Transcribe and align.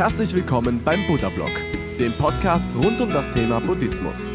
Herzlich 0.00 0.32
willkommen 0.32 0.80
beim 0.82 1.06
Buddha 1.06 1.28
Blog, 1.28 1.50
dem 1.98 2.14
Podcast 2.14 2.66
rund 2.82 3.02
um 3.02 3.10
das 3.10 3.30
Thema 3.32 3.60
Buddhismus. 3.60 4.30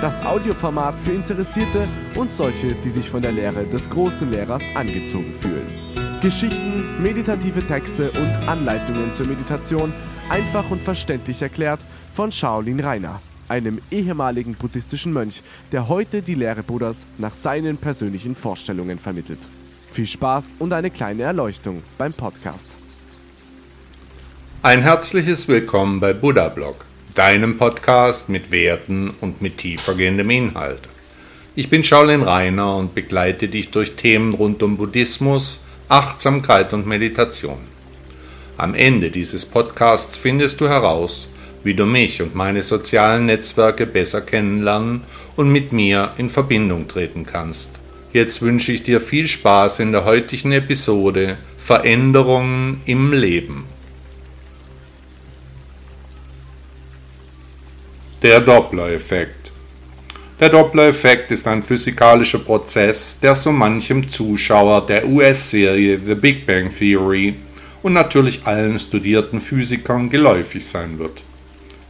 Das 0.00 0.24
Audioformat 0.24 0.94
für 1.04 1.12
Interessierte 1.12 1.86
und 2.14 2.32
solche, 2.32 2.74
die 2.82 2.88
sich 2.88 3.10
von 3.10 3.20
der 3.20 3.32
Lehre 3.32 3.66
des 3.66 3.90
großen 3.90 4.32
Lehrers 4.32 4.62
angezogen 4.74 5.34
fühlen. 5.34 5.66
Geschichten, 6.22 7.02
meditative 7.02 7.60
Texte 7.60 8.10
und 8.10 8.48
Anleitungen 8.48 9.12
zur 9.12 9.26
Meditation 9.26 9.92
einfach 10.30 10.70
und 10.70 10.80
verständlich 10.80 11.42
erklärt 11.42 11.80
von 12.14 12.32
Shaolin 12.32 12.80
Rainer, 12.80 13.20
einem 13.48 13.80
ehemaligen 13.90 14.54
buddhistischen 14.54 15.12
Mönch, 15.12 15.42
der 15.72 15.88
heute 15.88 16.22
die 16.22 16.36
Lehre 16.36 16.62
Buddhas 16.62 17.04
nach 17.18 17.34
seinen 17.34 17.76
persönlichen 17.76 18.34
Vorstellungen 18.34 18.98
vermittelt. 18.98 19.40
Viel 19.92 20.06
Spaß 20.06 20.54
und 20.58 20.72
eine 20.72 20.88
kleine 20.88 21.24
Erleuchtung 21.24 21.82
beim 21.98 22.14
Podcast. 22.14 22.78
Ein 24.66 24.82
herzliches 24.82 25.46
Willkommen 25.46 26.00
bei 26.00 26.12
Buddha 26.12 26.48
Blog, 26.48 26.84
deinem 27.14 27.56
Podcast 27.56 28.28
mit 28.28 28.50
Werten 28.50 29.14
und 29.20 29.40
mit 29.40 29.58
tiefergehendem 29.58 30.28
Inhalt. 30.28 30.88
Ich 31.54 31.70
bin 31.70 31.84
Shaolin 31.84 32.22
Rainer 32.22 32.74
und 32.74 32.92
begleite 32.92 33.46
dich 33.46 33.70
durch 33.70 33.92
Themen 33.92 34.34
rund 34.34 34.64
um 34.64 34.76
Buddhismus, 34.76 35.64
Achtsamkeit 35.88 36.72
und 36.72 36.84
Meditation. 36.84 37.60
Am 38.56 38.74
Ende 38.74 39.10
dieses 39.10 39.46
Podcasts 39.46 40.16
findest 40.16 40.60
du 40.60 40.68
heraus, 40.68 41.28
wie 41.62 41.74
du 41.74 41.86
mich 41.86 42.20
und 42.20 42.34
meine 42.34 42.64
sozialen 42.64 43.26
Netzwerke 43.26 43.86
besser 43.86 44.20
kennenlernen 44.20 45.02
und 45.36 45.48
mit 45.48 45.72
mir 45.72 46.10
in 46.18 46.28
Verbindung 46.28 46.88
treten 46.88 47.24
kannst. 47.24 47.70
Jetzt 48.12 48.42
wünsche 48.42 48.72
ich 48.72 48.82
dir 48.82 49.00
viel 49.00 49.28
Spaß 49.28 49.78
in 49.78 49.92
der 49.92 50.04
heutigen 50.04 50.50
Episode 50.50 51.38
Veränderungen 51.56 52.80
im 52.84 53.12
Leben. 53.12 53.75
Der 58.26 58.40
Doppler-Effekt. 58.40 59.52
Der 60.40 60.48
Doppler-Effekt 60.48 61.30
ist 61.30 61.46
ein 61.46 61.62
physikalischer 61.62 62.40
Prozess, 62.40 63.20
der 63.20 63.36
so 63.36 63.52
manchem 63.52 64.08
Zuschauer 64.08 64.84
der 64.84 65.06
US-Serie 65.06 66.00
The 66.04 66.16
Big 66.16 66.44
Bang 66.44 66.68
Theory 66.76 67.36
und 67.84 67.92
natürlich 67.92 68.40
allen 68.44 68.80
studierten 68.80 69.40
Physikern 69.40 70.10
geläufig 70.10 70.66
sein 70.66 70.98
wird. 70.98 71.22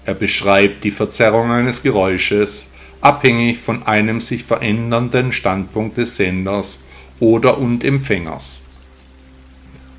Er 0.05 0.13
beschreibt 0.13 0.85
die 0.85 0.91
Verzerrung 0.91 1.51
eines 1.51 1.83
Geräusches, 1.83 2.71
abhängig 3.01 3.57
von 3.57 3.85
einem 3.85 4.21
sich 4.21 4.45
verändernden 4.45 5.33
Standpunkt 5.33 5.97
des 5.97 6.19
Senders 6.19 6.85
oder 7.19 7.57
und 7.57 7.83
Empfängers. 7.83 8.63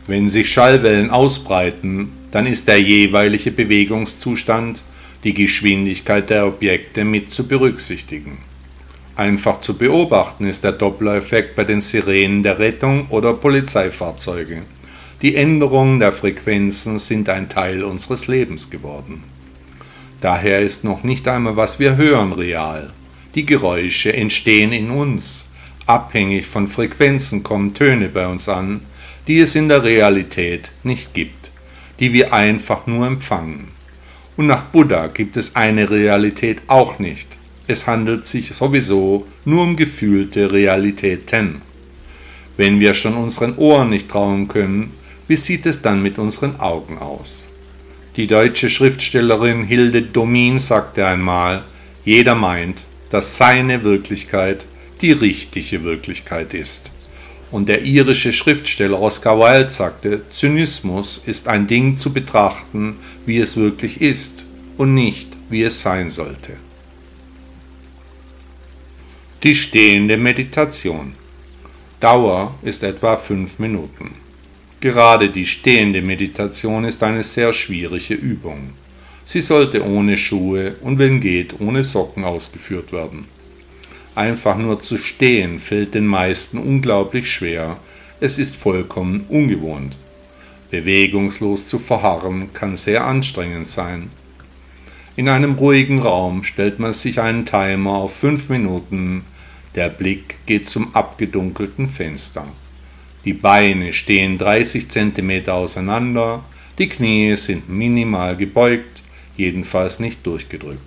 Wenn 0.05 0.29
sich 0.29 0.51
Schallwellen 0.51 1.09
ausbreiten, 1.09 2.11
dann 2.29 2.45
ist 2.45 2.67
der 2.67 2.79
jeweilige 2.79 3.49
Bewegungszustand 3.49 4.83
die 5.27 5.33
Geschwindigkeit 5.33 6.29
der 6.29 6.47
Objekte 6.47 7.03
mit 7.03 7.29
zu 7.29 7.49
berücksichtigen. 7.49 8.37
Einfach 9.17 9.59
zu 9.59 9.77
beobachten 9.77 10.47
ist 10.47 10.63
der 10.63 10.71
Doppler-Effekt 10.71 11.57
bei 11.57 11.65
den 11.65 11.81
Sirenen 11.81 12.43
der 12.43 12.59
Rettung 12.59 13.07
oder 13.09 13.33
Polizeifahrzeuge. 13.33 14.61
Die 15.21 15.35
Änderungen 15.35 15.99
der 15.99 16.13
Frequenzen 16.13 16.97
sind 16.97 17.27
ein 17.27 17.49
Teil 17.49 17.83
unseres 17.83 18.27
Lebens 18.27 18.69
geworden. 18.69 19.25
Daher 20.21 20.61
ist 20.61 20.85
noch 20.85 21.03
nicht 21.03 21.27
einmal, 21.27 21.57
was 21.57 21.77
wir 21.77 21.97
hören, 21.97 22.31
real. 22.31 22.93
Die 23.35 23.45
Geräusche 23.45 24.13
entstehen 24.13 24.71
in 24.71 24.89
uns. 24.91 25.49
Abhängig 25.87 26.47
von 26.47 26.69
Frequenzen 26.69 27.43
kommen 27.43 27.73
Töne 27.73 28.07
bei 28.07 28.27
uns 28.27 28.47
an, 28.47 28.79
die 29.27 29.39
es 29.39 29.55
in 29.55 29.67
der 29.67 29.83
Realität 29.83 30.71
nicht 30.83 31.13
gibt, 31.13 31.51
die 31.99 32.13
wir 32.13 32.31
einfach 32.31 32.87
nur 32.87 33.05
empfangen. 33.05 33.76
Und 34.37 34.47
nach 34.47 34.65
Buddha 34.67 35.07
gibt 35.07 35.35
es 35.35 35.55
eine 35.55 35.89
Realität 35.89 36.61
auch 36.67 36.99
nicht. 36.99 37.37
Es 37.67 37.87
handelt 37.87 38.25
sich 38.25 38.47
sowieso 38.55 39.25
nur 39.43 39.63
um 39.63 39.75
gefühlte 39.75 40.51
Realitäten. 40.51 41.61
Wenn 42.55 42.79
wir 42.79 42.93
schon 42.93 43.15
unseren 43.15 43.57
Ohren 43.57 43.89
nicht 43.89 44.09
trauen 44.09 44.47
können, 44.47 44.93
wie 45.27 45.35
sieht 45.35 45.65
es 45.65 45.81
dann 45.81 46.01
mit 46.01 46.17
unseren 46.17 46.59
Augen 46.59 46.97
aus? 46.99 47.49
Die 48.15 48.27
deutsche 48.27 48.69
Schriftstellerin 48.69 49.63
Hilde 49.63 50.01
Domin 50.03 50.57
sagte 50.59 51.05
einmal, 51.05 51.63
jeder 52.05 52.35
meint, 52.35 52.83
dass 53.09 53.37
seine 53.37 53.83
Wirklichkeit 53.83 54.65
die 55.01 55.11
richtige 55.11 55.83
Wirklichkeit 55.83 56.53
ist. 56.53 56.91
Und 57.49 57.69
der 57.69 57.83
irische 57.83 58.33
Schriftsteller 58.33 58.99
Oscar 58.99 59.39
Wilde 59.39 59.69
sagte, 59.69 60.21
Zynismus 60.29 61.17
ist 61.25 61.47
ein 61.47 61.67
Ding 61.67 61.97
zu 61.97 62.11
betrachten, 62.11 62.97
wie 63.25 63.37
es 63.37 63.55
wirklich 63.55 64.01
ist 64.01 64.45
und 64.77 64.93
nicht, 64.93 65.37
wie 65.49 65.63
es 65.63 65.81
sein 65.81 66.09
sollte. 66.09 66.53
Die 69.43 69.55
stehende 69.55 70.17
Meditation. 70.17 71.13
Dauer 71.99 72.55
ist 72.63 72.83
etwa 72.83 73.15
fünf 73.15 73.59
Minuten. 73.59 74.15
Gerade 74.79 75.29
die 75.29 75.45
stehende 75.45 76.01
Meditation 76.01 76.83
ist 76.83 77.01
eine 77.01 77.23
sehr 77.23 77.53
schwierige 77.53 78.13
Übung. 78.13 78.73
Sie 79.25 79.41
sollte 79.41 79.83
ohne 79.83 80.17
Schuhe 80.17 80.75
und 80.81 80.99
wenn 80.99 81.19
geht 81.19 81.59
ohne 81.59 81.83
Socken 81.83 82.23
ausgeführt 82.23 82.91
werden. 82.91 83.25
Einfach 84.17 84.57
nur 84.57 84.79
zu 84.79 84.97
stehen 84.97 85.59
fällt 85.59 85.93
den 85.93 86.07
meisten 86.07 86.57
unglaublich 86.57 87.31
schwer, 87.31 87.77
es 88.19 88.39
ist 88.39 88.55
vollkommen 88.55 89.25
ungewohnt. 89.29 89.95
Bewegungslos 90.71 91.67
zu 91.67 91.77
verharren 91.77 92.51
kann 92.51 92.75
sehr 92.75 93.05
anstrengend 93.05 93.67
sein. 93.67 94.09
In 95.17 95.29
einem 95.29 95.53
ruhigen 95.53 95.99
Raum 95.99 96.43
stellt 96.43 96.79
man 96.79 96.93
sich 96.93 97.21
einen 97.21 97.45
Timer 97.45 97.91
auf 97.91 98.17
fünf 98.17 98.49
Minuten, 98.49 99.23
der 99.75 99.89
Blick 99.89 100.39
geht 100.47 100.67
zum 100.67 100.95
abgedunkelten 100.95 101.87
Fenster. 101.87 102.47
Die 103.23 103.33
Beine 103.33 103.93
stehen 103.93 104.39
30 104.39 104.89
cm 104.89 105.47
auseinander, 105.49 106.43
die 106.79 106.89
Knie 106.89 107.35
sind 107.35 107.69
minimal 107.69 108.35
gebeugt, 108.35 109.03
jedenfalls 109.35 109.99
nicht 109.99 110.25
durchgedrückt. 110.25 110.86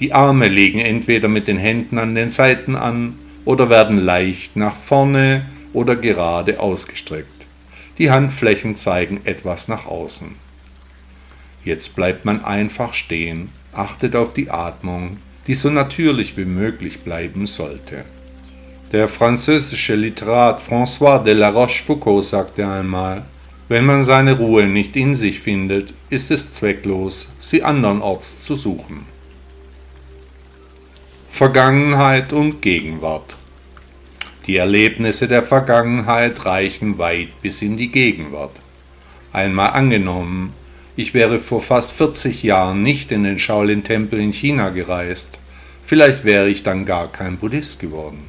Die 0.00 0.12
Arme 0.12 0.48
liegen 0.48 0.80
entweder 0.80 1.28
mit 1.28 1.46
den 1.46 1.58
Händen 1.58 1.98
an 1.98 2.14
den 2.14 2.30
Seiten 2.30 2.74
an 2.74 3.16
oder 3.44 3.70
werden 3.70 3.98
leicht 3.98 4.56
nach 4.56 4.74
vorne 4.74 5.46
oder 5.72 5.94
gerade 5.94 6.58
ausgestreckt. 6.58 7.46
Die 7.98 8.10
Handflächen 8.10 8.74
zeigen 8.74 9.20
etwas 9.24 9.68
nach 9.68 9.86
außen. 9.86 10.34
Jetzt 11.64 11.94
bleibt 11.94 12.24
man 12.24 12.44
einfach 12.44 12.92
stehen, 12.92 13.50
achtet 13.72 14.16
auf 14.16 14.34
die 14.34 14.50
Atmung, 14.50 15.18
die 15.46 15.54
so 15.54 15.70
natürlich 15.70 16.36
wie 16.36 16.44
möglich 16.44 17.00
bleiben 17.00 17.46
sollte. 17.46 18.04
Der 18.92 19.08
französische 19.08 19.94
Literat 19.94 20.60
François 20.60 21.22
de 21.22 21.34
la 21.34 21.50
Rochefoucauld 21.50 22.24
sagte 22.24 22.68
einmal, 22.68 23.24
wenn 23.68 23.86
man 23.86 24.04
seine 24.04 24.32
Ruhe 24.34 24.66
nicht 24.66 24.94
in 24.96 25.14
sich 25.14 25.40
findet, 25.40 25.94
ist 26.10 26.30
es 26.30 26.52
zwecklos, 26.52 27.32
sie 27.38 27.62
andernorts 27.62 28.40
zu 28.40 28.56
suchen. 28.56 29.13
Vergangenheit 31.36 32.32
und 32.32 32.62
Gegenwart. 32.62 33.38
Die 34.46 34.56
Erlebnisse 34.56 35.26
der 35.26 35.42
Vergangenheit 35.42 36.46
reichen 36.46 36.96
weit 36.98 37.42
bis 37.42 37.60
in 37.60 37.76
die 37.76 37.90
Gegenwart. 37.90 38.52
Einmal 39.32 39.70
angenommen, 39.70 40.54
ich 40.94 41.12
wäre 41.12 41.40
vor 41.40 41.60
fast 41.60 41.90
40 41.94 42.44
Jahren 42.44 42.82
nicht 42.82 43.10
in 43.10 43.24
den 43.24 43.40
Shaolin-Tempel 43.40 44.20
in 44.20 44.32
China 44.32 44.68
gereist, 44.68 45.40
vielleicht 45.82 46.24
wäre 46.24 46.48
ich 46.48 46.62
dann 46.62 46.84
gar 46.84 47.10
kein 47.10 47.36
Buddhist 47.36 47.80
geworden. 47.80 48.28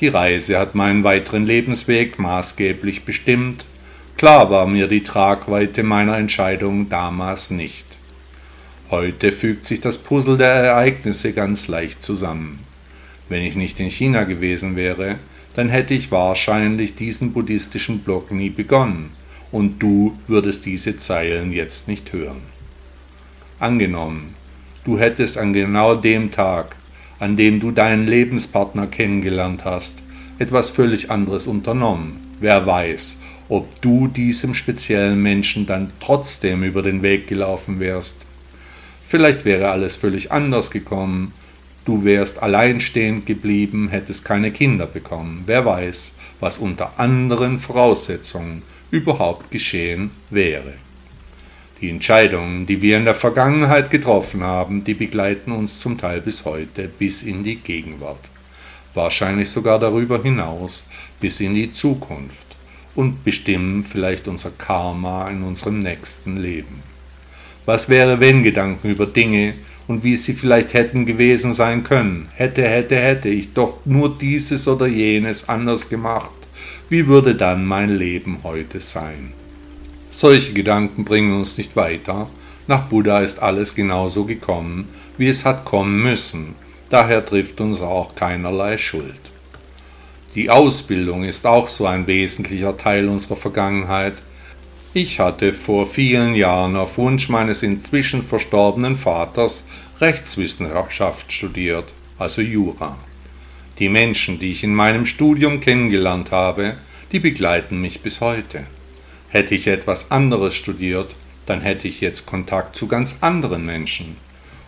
Die 0.00 0.08
Reise 0.08 0.58
hat 0.58 0.74
meinen 0.74 1.04
weiteren 1.04 1.44
Lebensweg 1.44 2.18
maßgeblich 2.18 3.04
bestimmt, 3.04 3.66
klar 4.16 4.50
war 4.50 4.66
mir 4.66 4.86
die 4.86 5.02
Tragweite 5.02 5.82
meiner 5.82 6.16
Entscheidung 6.16 6.88
damals 6.88 7.50
nicht. 7.50 7.95
Heute 8.88 9.32
fügt 9.32 9.64
sich 9.64 9.80
das 9.80 9.98
Puzzle 9.98 10.38
der 10.38 10.46
Ereignisse 10.46 11.32
ganz 11.32 11.66
leicht 11.66 12.04
zusammen. 12.04 12.60
Wenn 13.28 13.42
ich 13.42 13.56
nicht 13.56 13.80
in 13.80 13.90
China 13.90 14.22
gewesen 14.22 14.76
wäre, 14.76 15.18
dann 15.54 15.70
hätte 15.70 15.92
ich 15.92 16.12
wahrscheinlich 16.12 16.94
diesen 16.94 17.32
buddhistischen 17.32 17.98
Blog 18.00 18.30
nie 18.30 18.48
begonnen 18.48 19.10
und 19.50 19.82
du 19.82 20.16
würdest 20.28 20.66
diese 20.66 20.96
Zeilen 20.98 21.50
jetzt 21.50 21.88
nicht 21.88 22.12
hören. 22.12 22.42
Angenommen, 23.58 24.36
du 24.84 25.00
hättest 25.00 25.36
an 25.36 25.52
genau 25.52 25.96
dem 25.96 26.30
Tag, 26.30 26.76
an 27.18 27.36
dem 27.36 27.58
du 27.58 27.72
deinen 27.72 28.06
Lebenspartner 28.06 28.86
kennengelernt 28.86 29.64
hast, 29.64 30.04
etwas 30.38 30.70
völlig 30.70 31.10
anderes 31.10 31.48
unternommen. 31.48 32.20
Wer 32.38 32.64
weiß, 32.66 33.18
ob 33.48 33.80
du 33.80 34.06
diesem 34.06 34.54
speziellen 34.54 35.20
Menschen 35.20 35.66
dann 35.66 35.90
trotzdem 35.98 36.62
über 36.62 36.82
den 36.82 37.02
Weg 37.02 37.26
gelaufen 37.26 37.80
wärst 37.80 38.25
Vielleicht 39.08 39.44
wäre 39.44 39.70
alles 39.70 39.94
völlig 39.94 40.32
anders 40.32 40.72
gekommen. 40.72 41.32
Du 41.84 42.02
wärst 42.02 42.42
alleinstehend 42.42 43.24
geblieben, 43.24 43.88
hättest 43.88 44.24
keine 44.24 44.50
Kinder 44.50 44.86
bekommen. 44.86 45.44
Wer 45.46 45.64
weiß, 45.64 46.14
was 46.40 46.58
unter 46.58 46.98
anderen 46.98 47.60
Voraussetzungen 47.60 48.62
überhaupt 48.90 49.52
geschehen 49.52 50.10
wäre. 50.30 50.74
Die 51.80 51.90
Entscheidungen, 51.90 52.66
die 52.66 52.82
wir 52.82 52.96
in 52.96 53.04
der 53.04 53.14
Vergangenheit 53.14 53.92
getroffen 53.92 54.42
haben, 54.42 54.82
die 54.82 54.94
begleiten 54.94 55.52
uns 55.52 55.78
zum 55.78 55.98
Teil 55.98 56.20
bis 56.20 56.44
heute, 56.44 56.88
bis 56.88 57.22
in 57.22 57.44
die 57.44 57.56
Gegenwart. 57.56 58.30
Wahrscheinlich 58.94 59.50
sogar 59.50 59.78
darüber 59.78 60.20
hinaus, 60.20 60.88
bis 61.20 61.38
in 61.38 61.54
die 61.54 61.70
Zukunft 61.70 62.56
und 62.96 63.22
bestimmen 63.22 63.84
vielleicht 63.84 64.26
unser 64.26 64.50
Karma 64.50 65.28
in 65.28 65.42
unserem 65.42 65.78
nächsten 65.78 66.38
Leben. 66.38 66.95
Was 67.66 67.88
wäre, 67.88 68.20
wenn 68.20 68.44
Gedanken 68.44 68.90
über 68.90 69.06
Dinge 69.06 69.54
und 69.88 70.04
wie 70.04 70.14
sie 70.14 70.32
vielleicht 70.32 70.72
hätten 70.72 71.04
gewesen 71.04 71.52
sein 71.52 71.82
können? 71.82 72.28
Hätte, 72.32 72.62
hätte, 72.62 72.96
hätte 72.96 73.28
ich 73.28 73.52
doch 73.52 73.78
nur 73.84 74.16
dieses 74.16 74.68
oder 74.68 74.86
jenes 74.86 75.48
anders 75.48 75.88
gemacht. 75.88 76.30
Wie 76.88 77.08
würde 77.08 77.34
dann 77.34 77.66
mein 77.66 77.90
Leben 77.90 78.38
heute 78.44 78.78
sein? 78.78 79.32
Solche 80.10 80.52
Gedanken 80.52 81.04
bringen 81.04 81.36
uns 81.36 81.58
nicht 81.58 81.74
weiter. 81.74 82.30
Nach 82.68 82.88
Buddha 82.88 83.20
ist 83.20 83.42
alles 83.42 83.74
genauso 83.74 84.24
gekommen, 84.24 84.88
wie 85.18 85.26
es 85.26 85.44
hat 85.44 85.64
kommen 85.64 86.00
müssen. 86.00 86.54
Daher 86.88 87.26
trifft 87.26 87.60
uns 87.60 87.80
auch 87.80 88.14
keinerlei 88.14 88.78
Schuld. 88.78 89.32
Die 90.36 90.50
Ausbildung 90.50 91.24
ist 91.24 91.46
auch 91.46 91.66
so 91.66 91.86
ein 91.86 92.06
wesentlicher 92.06 92.76
Teil 92.76 93.08
unserer 93.08 93.36
Vergangenheit. 93.36 94.22
Ich 94.98 95.20
hatte 95.20 95.52
vor 95.52 95.84
vielen 95.84 96.34
Jahren 96.34 96.74
auf 96.74 96.96
Wunsch 96.96 97.28
meines 97.28 97.62
inzwischen 97.62 98.22
verstorbenen 98.22 98.96
Vaters 98.96 99.68
Rechtswissenschaft 100.00 101.30
studiert, 101.30 101.92
also 102.18 102.40
Jura. 102.40 102.96
Die 103.78 103.90
Menschen, 103.90 104.38
die 104.38 104.52
ich 104.52 104.64
in 104.64 104.74
meinem 104.74 105.04
Studium 105.04 105.60
kennengelernt 105.60 106.32
habe, 106.32 106.78
die 107.12 107.20
begleiten 107.20 107.78
mich 107.82 108.00
bis 108.00 108.22
heute. 108.22 108.64
Hätte 109.28 109.54
ich 109.54 109.66
etwas 109.66 110.12
anderes 110.12 110.54
studiert, 110.54 111.14
dann 111.44 111.60
hätte 111.60 111.88
ich 111.88 112.00
jetzt 112.00 112.24
Kontakt 112.24 112.74
zu 112.74 112.88
ganz 112.88 113.16
anderen 113.20 113.66
Menschen. 113.66 114.16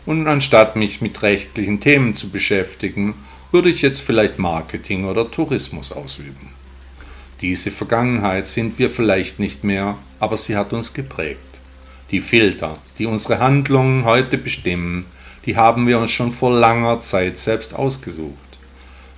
Und 0.04 0.26
anstatt 0.26 0.76
mich 0.76 1.00
mit 1.00 1.22
rechtlichen 1.22 1.80
Themen 1.80 2.12
zu 2.14 2.28
beschäftigen, 2.28 3.14
würde 3.50 3.70
ich 3.70 3.80
jetzt 3.80 4.02
vielleicht 4.02 4.38
Marketing 4.38 5.06
oder 5.06 5.30
Tourismus 5.30 5.90
ausüben. 5.90 6.50
Diese 7.40 7.70
Vergangenheit 7.70 8.46
sind 8.46 8.78
wir 8.78 8.90
vielleicht 8.90 9.38
nicht 9.38 9.64
mehr, 9.64 9.96
aber 10.20 10.36
sie 10.36 10.56
hat 10.56 10.72
uns 10.72 10.92
geprägt. 10.92 11.60
Die 12.10 12.20
Filter, 12.20 12.78
die 12.98 13.06
unsere 13.06 13.38
Handlungen 13.38 14.04
heute 14.04 14.38
bestimmen, 14.38 15.06
die 15.44 15.56
haben 15.56 15.86
wir 15.86 15.98
uns 15.98 16.10
schon 16.10 16.32
vor 16.32 16.52
langer 16.52 17.00
Zeit 17.00 17.38
selbst 17.38 17.74
ausgesucht. 17.74 18.58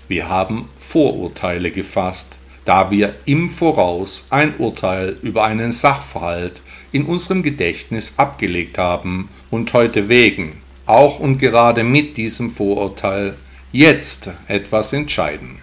Wir 0.08 0.28
haben 0.28 0.68
Vorurteile 0.78 1.70
gefasst, 1.70 2.38
da 2.64 2.90
wir 2.90 3.14
im 3.24 3.48
Voraus 3.48 4.26
ein 4.30 4.56
Urteil 4.56 5.16
über 5.22 5.44
einen 5.44 5.72
Sachverhalt 5.72 6.62
in 6.92 7.04
unserem 7.04 7.42
Gedächtnis 7.42 8.14
abgelegt 8.16 8.78
haben 8.78 9.28
und 9.50 9.72
heute 9.72 10.08
wegen, 10.08 10.60
auch 10.86 11.20
und 11.20 11.38
gerade 11.38 11.84
mit 11.84 12.16
diesem 12.16 12.50
Vorurteil, 12.50 13.36
jetzt 13.72 14.30
etwas 14.48 14.92
entscheiden. 14.92 15.58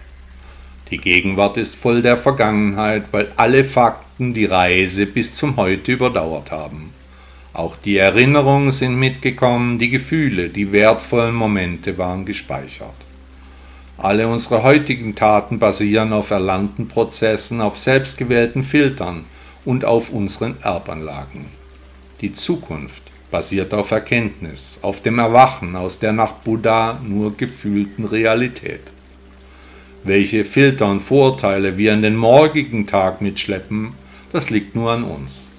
Die 0.90 0.98
Gegenwart 0.98 1.58
ist 1.58 1.76
voll 1.76 2.00
der 2.00 2.16
Vergangenheit, 2.16 3.12
weil 3.12 3.30
alle 3.36 3.64
Fakten 3.64 4.07
die 4.18 4.46
Reise 4.46 5.06
bis 5.06 5.34
zum 5.34 5.56
Heute 5.56 5.92
überdauert 5.92 6.50
haben. 6.50 6.92
Auch 7.52 7.76
die 7.76 7.96
Erinnerungen 7.96 8.70
sind 8.70 8.96
mitgekommen, 8.96 9.78
die 9.78 9.90
Gefühle, 9.90 10.48
die 10.48 10.72
wertvollen 10.72 11.34
Momente 11.34 11.98
waren 11.98 12.24
gespeichert. 12.24 12.94
Alle 13.96 14.28
unsere 14.28 14.62
heutigen 14.62 15.14
Taten 15.14 15.58
basieren 15.58 16.12
auf 16.12 16.30
erlernten 16.30 16.88
Prozessen, 16.88 17.60
auf 17.60 17.78
selbstgewählten 17.78 18.62
Filtern 18.62 19.24
und 19.64 19.84
auf 19.84 20.10
unseren 20.10 20.60
Erbanlagen. 20.62 21.46
Die 22.20 22.32
Zukunft 22.32 23.02
basiert 23.30 23.74
auf 23.74 23.90
Erkenntnis, 23.90 24.78
auf 24.82 25.02
dem 25.02 25.18
Erwachen 25.18 25.76
aus 25.76 25.98
der 25.98 26.12
nach 26.12 26.32
Buddha 26.32 27.00
nur 27.04 27.36
gefühlten 27.36 28.04
Realität. 28.04 28.92
Welche 30.04 30.44
Filter 30.44 30.88
und 30.88 31.00
Vorurteile 31.00 31.76
wir 31.76 31.92
in 31.92 32.02
den 32.02 32.16
morgigen 32.16 32.86
Tag 32.86 33.20
mitschleppen, 33.20 33.92
das 34.32 34.50
liegt 34.50 34.74
nur 34.74 34.90
an 34.90 35.04
uns. 35.04 35.52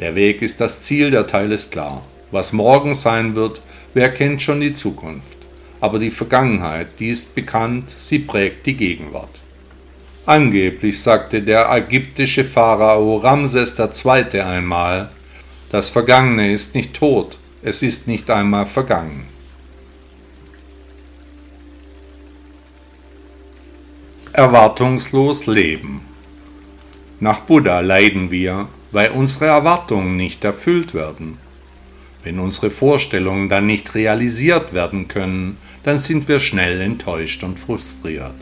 Der 0.00 0.14
Weg 0.14 0.42
ist 0.42 0.60
das 0.60 0.82
Ziel, 0.82 1.10
der 1.10 1.26
Teil 1.26 1.52
ist 1.52 1.72
klar. 1.72 2.02
Was 2.30 2.52
morgen 2.52 2.94
sein 2.94 3.34
wird, 3.34 3.62
wer 3.94 4.12
kennt 4.12 4.42
schon 4.42 4.60
die 4.60 4.74
Zukunft? 4.74 5.42
aber 5.82 5.98
die 5.98 6.12
Vergangenheit, 6.12 7.00
die 7.00 7.08
ist 7.08 7.34
bekannt, 7.34 7.90
sie 7.90 8.20
prägt 8.20 8.66
die 8.66 8.76
Gegenwart. 8.76 9.40
Angeblich 10.26 11.02
sagte 11.02 11.42
der 11.42 11.68
ägyptische 11.72 12.44
Pharao 12.44 13.16
Ramses 13.16 13.76
II. 13.76 14.40
einmal, 14.40 15.10
das 15.72 15.90
Vergangene 15.90 16.52
ist 16.52 16.76
nicht 16.76 16.94
tot, 16.94 17.36
es 17.62 17.82
ist 17.82 18.06
nicht 18.06 18.30
einmal 18.30 18.64
vergangen. 18.66 19.26
Erwartungslos 24.32 25.46
leben. 25.46 26.11
Nach 27.22 27.38
Buddha 27.38 27.78
leiden 27.78 28.32
wir, 28.32 28.66
weil 28.90 29.12
unsere 29.12 29.44
Erwartungen 29.44 30.16
nicht 30.16 30.42
erfüllt 30.42 30.92
werden. 30.92 31.38
Wenn 32.24 32.40
unsere 32.40 32.72
Vorstellungen 32.72 33.48
dann 33.48 33.64
nicht 33.64 33.94
realisiert 33.94 34.74
werden 34.74 35.06
können, 35.06 35.56
dann 35.84 36.00
sind 36.00 36.26
wir 36.26 36.40
schnell 36.40 36.80
enttäuscht 36.80 37.44
und 37.44 37.60
frustriert. 37.60 38.34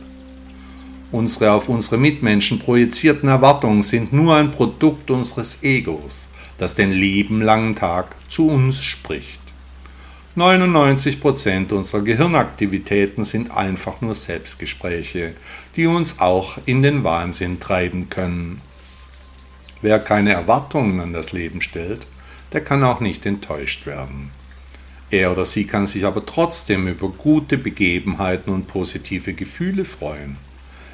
Unsere 1.12 1.53
auf 1.53 1.69
unsere 1.69 1.99
Mitmenschen 1.99 2.59
projizierten 2.59 3.29
Erwartungen 3.29 3.82
sind 3.82 4.15
nur 4.15 4.37
ein 4.37 4.50
Produkt 4.50 5.11
unseres 5.11 5.62
Egos, 5.62 6.31
das 6.56 6.75
den 6.75 6.91
lieben 6.91 7.43
langen 7.43 7.76
Tag 7.76 8.17
zu 8.31 8.49
uns 8.49 8.83
spricht. 8.83 9.43
99% 10.38 11.71
unserer 11.75 12.00
Gehirnaktivitäten 12.00 13.25
sind 13.25 13.55
einfach 13.55 14.00
nur 14.00 14.15
Selbstgespräche, 14.15 15.35
die 15.76 15.87
uns 15.87 16.19
auch 16.19 16.56
in 16.65 16.81
den 16.81 17.05
Wahnsinn 17.05 17.61
treiben 17.61 18.09
können. 18.09 18.62
Wer 19.82 19.99
keine 19.99 20.32
Erwartungen 20.32 21.00
an 21.00 21.12
das 21.12 21.32
Leben 21.32 21.61
stellt, 21.62 22.06
der 22.53 22.62
kann 22.62 22.85
auch 22.85 23.00
nicht 23.00 23.25
enttäuscht 23.27 23.87
werden. 23.87 24.31
Er 25.11 25.32
oder 25.32 25.44
sie 25.44 25.67
kann 25.67 25.87
sich 25.87 26.05
aber 26.05 26.25
trotzdem 26.25 26.87
über 26.87 27.09
gute 27.09 27.59
Begebenheiten 27.59 28.53
und 28.53 28.69
positive 28.69 29.35
Gefühle 29.35 29.85
freuen, 29.85 30.37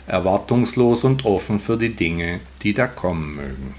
erwartungslos 0.06 1.04
und 1.04 1.24
offen 1.24 1.58
für 1.58 1.76
die 1.76 1.94
Dinge, 1.94 2.40
die 2.62 2.72
da 2.72 2.86
kommen 2.86 3.34
mögen. 3.34 3.74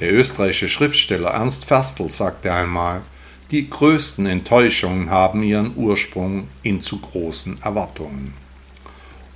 Der 0.00 0.12
österreichische 0.12 0.68
Schriftsteller 0.68 1.30
Ernst 1.30 1.66
Ferstl 1.66 2.08
sagte 2.08 2.52
einmal, 2.52 3.02
die 3.50 3.68
größten 3.68 4.26
Enttäuschungen 4.26 5.10
haben 5.10 5.42
ihren 5.42 5.76
Ursprung 5.76 6.48
in 6.62 6.80
zu 6.80 7.00
großen 7.00 7.62
Erwartungen. 7.62 8.32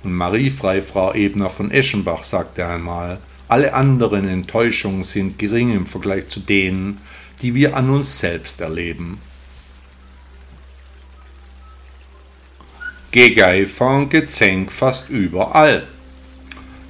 Und 0.03 0.13
Marie 0.13 0.49
Freifrau 0.49 1.13
Ebner 1.13 1.49
von 1.49 1.69
Eschenbach 1.69 2.23
sagte 2.23 2.65
einmal, 2.65 3.19
alle 3.49 3.73
anderen 3.73 4.27
Enttäuschungen 4.27 5.03
sind 5.03 5.37
gering 5.37 5.73
im 5.73 5.85
Vergleich 5.85 6.27
zu 6.27 6.39
denen, 6.39 6.99
die 7.41 7.55
wir 7.55 7.75
an 7.75 7.89
uns 7.89 8.19
selbst 8.19 8.61
erleben 8.61 9.19
Gegeifer 13.11 13.97
und 13.97 14.11
Gezänk 14.11 14.71
fast 14.71 15.09
überall. 15.09 15.87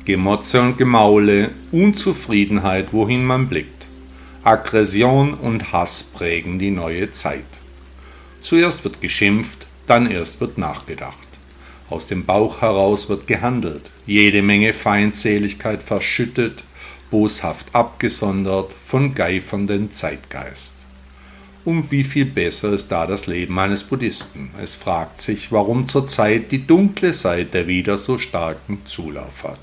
Gemotze 0.03 0.59
und 0.61 0.77
Gemaule, 0.77 1.51
Unzufriedenheit, 1.71 2.91
wohin 2.91 3.23
man 3.23 3.47
blickt. 3.47 3.87
Aggression 4.43 5.33
und 5.33 5.71
Hass 5.71 6.03
prägen 6.03 6.59
die 6.59 6.71
neue 6.71 7.09
Zeit. 7.11 7.61
Zuerst 8.41 8.83
wird 8.83 8.99
geschimpft, 8.99 9.67
dann 9.87 10.11
erst 10.11 10.41
wird 10.41 10.57
nachgedacht. 10.57 11.28
Aus 11.89 12.07
dem 12.07 12.25
Bauch 12.25 12.61
heraus 12.61 13.09
wird 13.09 13.27
gehandelt, 13.27 13.91
jede 14.05 14.41
Menge 14.41 14.73
Feindseligkeit 14.73 15.81
verschüttet, 15.81 16.63
boshaft 17.09 17.67
abgesondert 17.73 18.73
von 18.73 19.15
geifernden 19.15 19.91
Zeitgeist 19.91 20.79
um 21.65 21.91
wie 21.91 22.03
viel 22.03 22.25
besser 22.25 22.73
ist 22.73 22.87
da 22.87 23.05
das 23.05 23.27
Leben 23.27 23.59
eines 23.59 23.83
Buddhisten. 23.83 24.49
Es 24.61 24.75
fragt 24.75 25.19
sich, 25.21 25.51
warum 25.51 25.87
zurzeit 25.87 26.51
die 26.51 26.65
dunkle 26.65 27.13
Seite 27.13 27.67
wieder 27.67 27.97
so 27.97 28.17
starken 28.17 28.81
Zulauf 28.85 29.43
hat. 29.43 29.59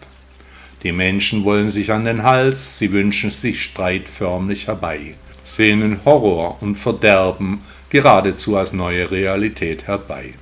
Die 0.83 0.93
Menschen 0.93 1.45
wollen 1.45 1.69
sich 1.69 1.91
an 1.91 2.05
den 2.05 2.23
Hals, 2.23 2.79
sie 2.79 2.93
wünschen 2.93 3.31
sich 3.31 3.63
Streit 3.63 4.09
förmlich 4.09 4.69
herbei, 4.69 5.15
sehnen 5.43 6.01
Horror 6.05 6.59
und 6.61 6.77
Verderben 6.77 7.63
geradezu 7.89 8.57
als 8.57 8.73
neue 8.73 9.11
Realität 9.11 9.87
herbei. 9.87 10.35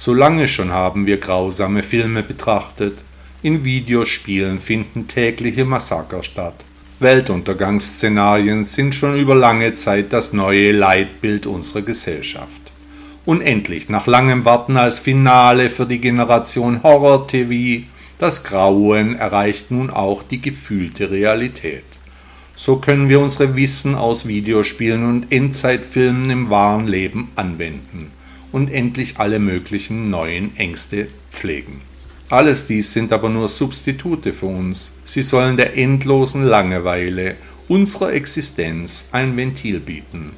So 0.00 0.14
lange 0.14 0.46
schon 0.46 0.70
haben 0.70 1.06
wir 1.06 1.16
grausame 1.16 1.82
Filme 1.82 2.22
betrachtet, 2.22 3.02
in 3.42 3.64
Videospielen 3.64 4.60
finden 4.60 5.08
tägliche 5.08 5.64
Massaker 5.64 6.22
statt, 6.22 6.64
Weltuntergangsszenarien 7.00 8.64
sind 8.64 8.94
schon 8.94 9.18
über 9.18 9.34
lange 9.34 9.72
Zeit 9.72 10.12
das 10.12 10.32
neue 10.32 10.70
Leitbild 10.70 11.48
unserer 11.48 11.82
Gesellschaft. 11.82 12.70
Und 13.24 13.40
endlich, 13.40 13.88
nach 13.88 14.06
langem 14.06 14.44
Warten 14.44 14.76
als 14.76 15.00
Finale 15.00 15.68
für 15.68 15.86
die 15.86 16.00
Generation 16.00 16.84
Horror-TV, 16.84 17.84
das 18.18 18.44
Grauen 18.44 19.16
erreicht 19.16 19.72
nun 19.72 19.90
auch 19.90 20.22
die 20.22 20.40
gefühlte 20.40 21.10
Realität. 21.10 21.82
So 22.54 22.76
können 22.76 23.08
wir 23.08 23.18
unsere 23.18 23.56
Wissen 23.56 23.96
aus 23.96 24.28
Videospielen 24.28 25.04
und 25.04 25.32
Endzeitfilmen 25.32 26.30
im 26.30 26.50
wahren 26.50 26.86
Leben 26.86 27.32
anwenden 27.34 28.12
und 28.52 28.72
endlich 28.72 29.18
alle 29.18 29.38
möglichen 29.38 30.10
neuen 30.10 30.56
Ängste 30.56 31.08
pflegen. 31.30 31.80
Alles 32.30 32.66
dies 32.66 32.92
sind 32.92 33.12
aber 33.12 33.30
nur 33.30 33.48
Substitute 33.48 34.32
für 34.32 34.46
uns. 34.46 34.92
Sie 35.04 35.22
sollen 35.22 35.56
der 35.56 35.76
endlosen 35.76 36.42
Langeweile 36.42 37.36
unserer 37.68 38.12
Existenz 38.12 39.08
ein 39.12 39.36
Ventil 39.36 39.80
bieten, 39.80 40.32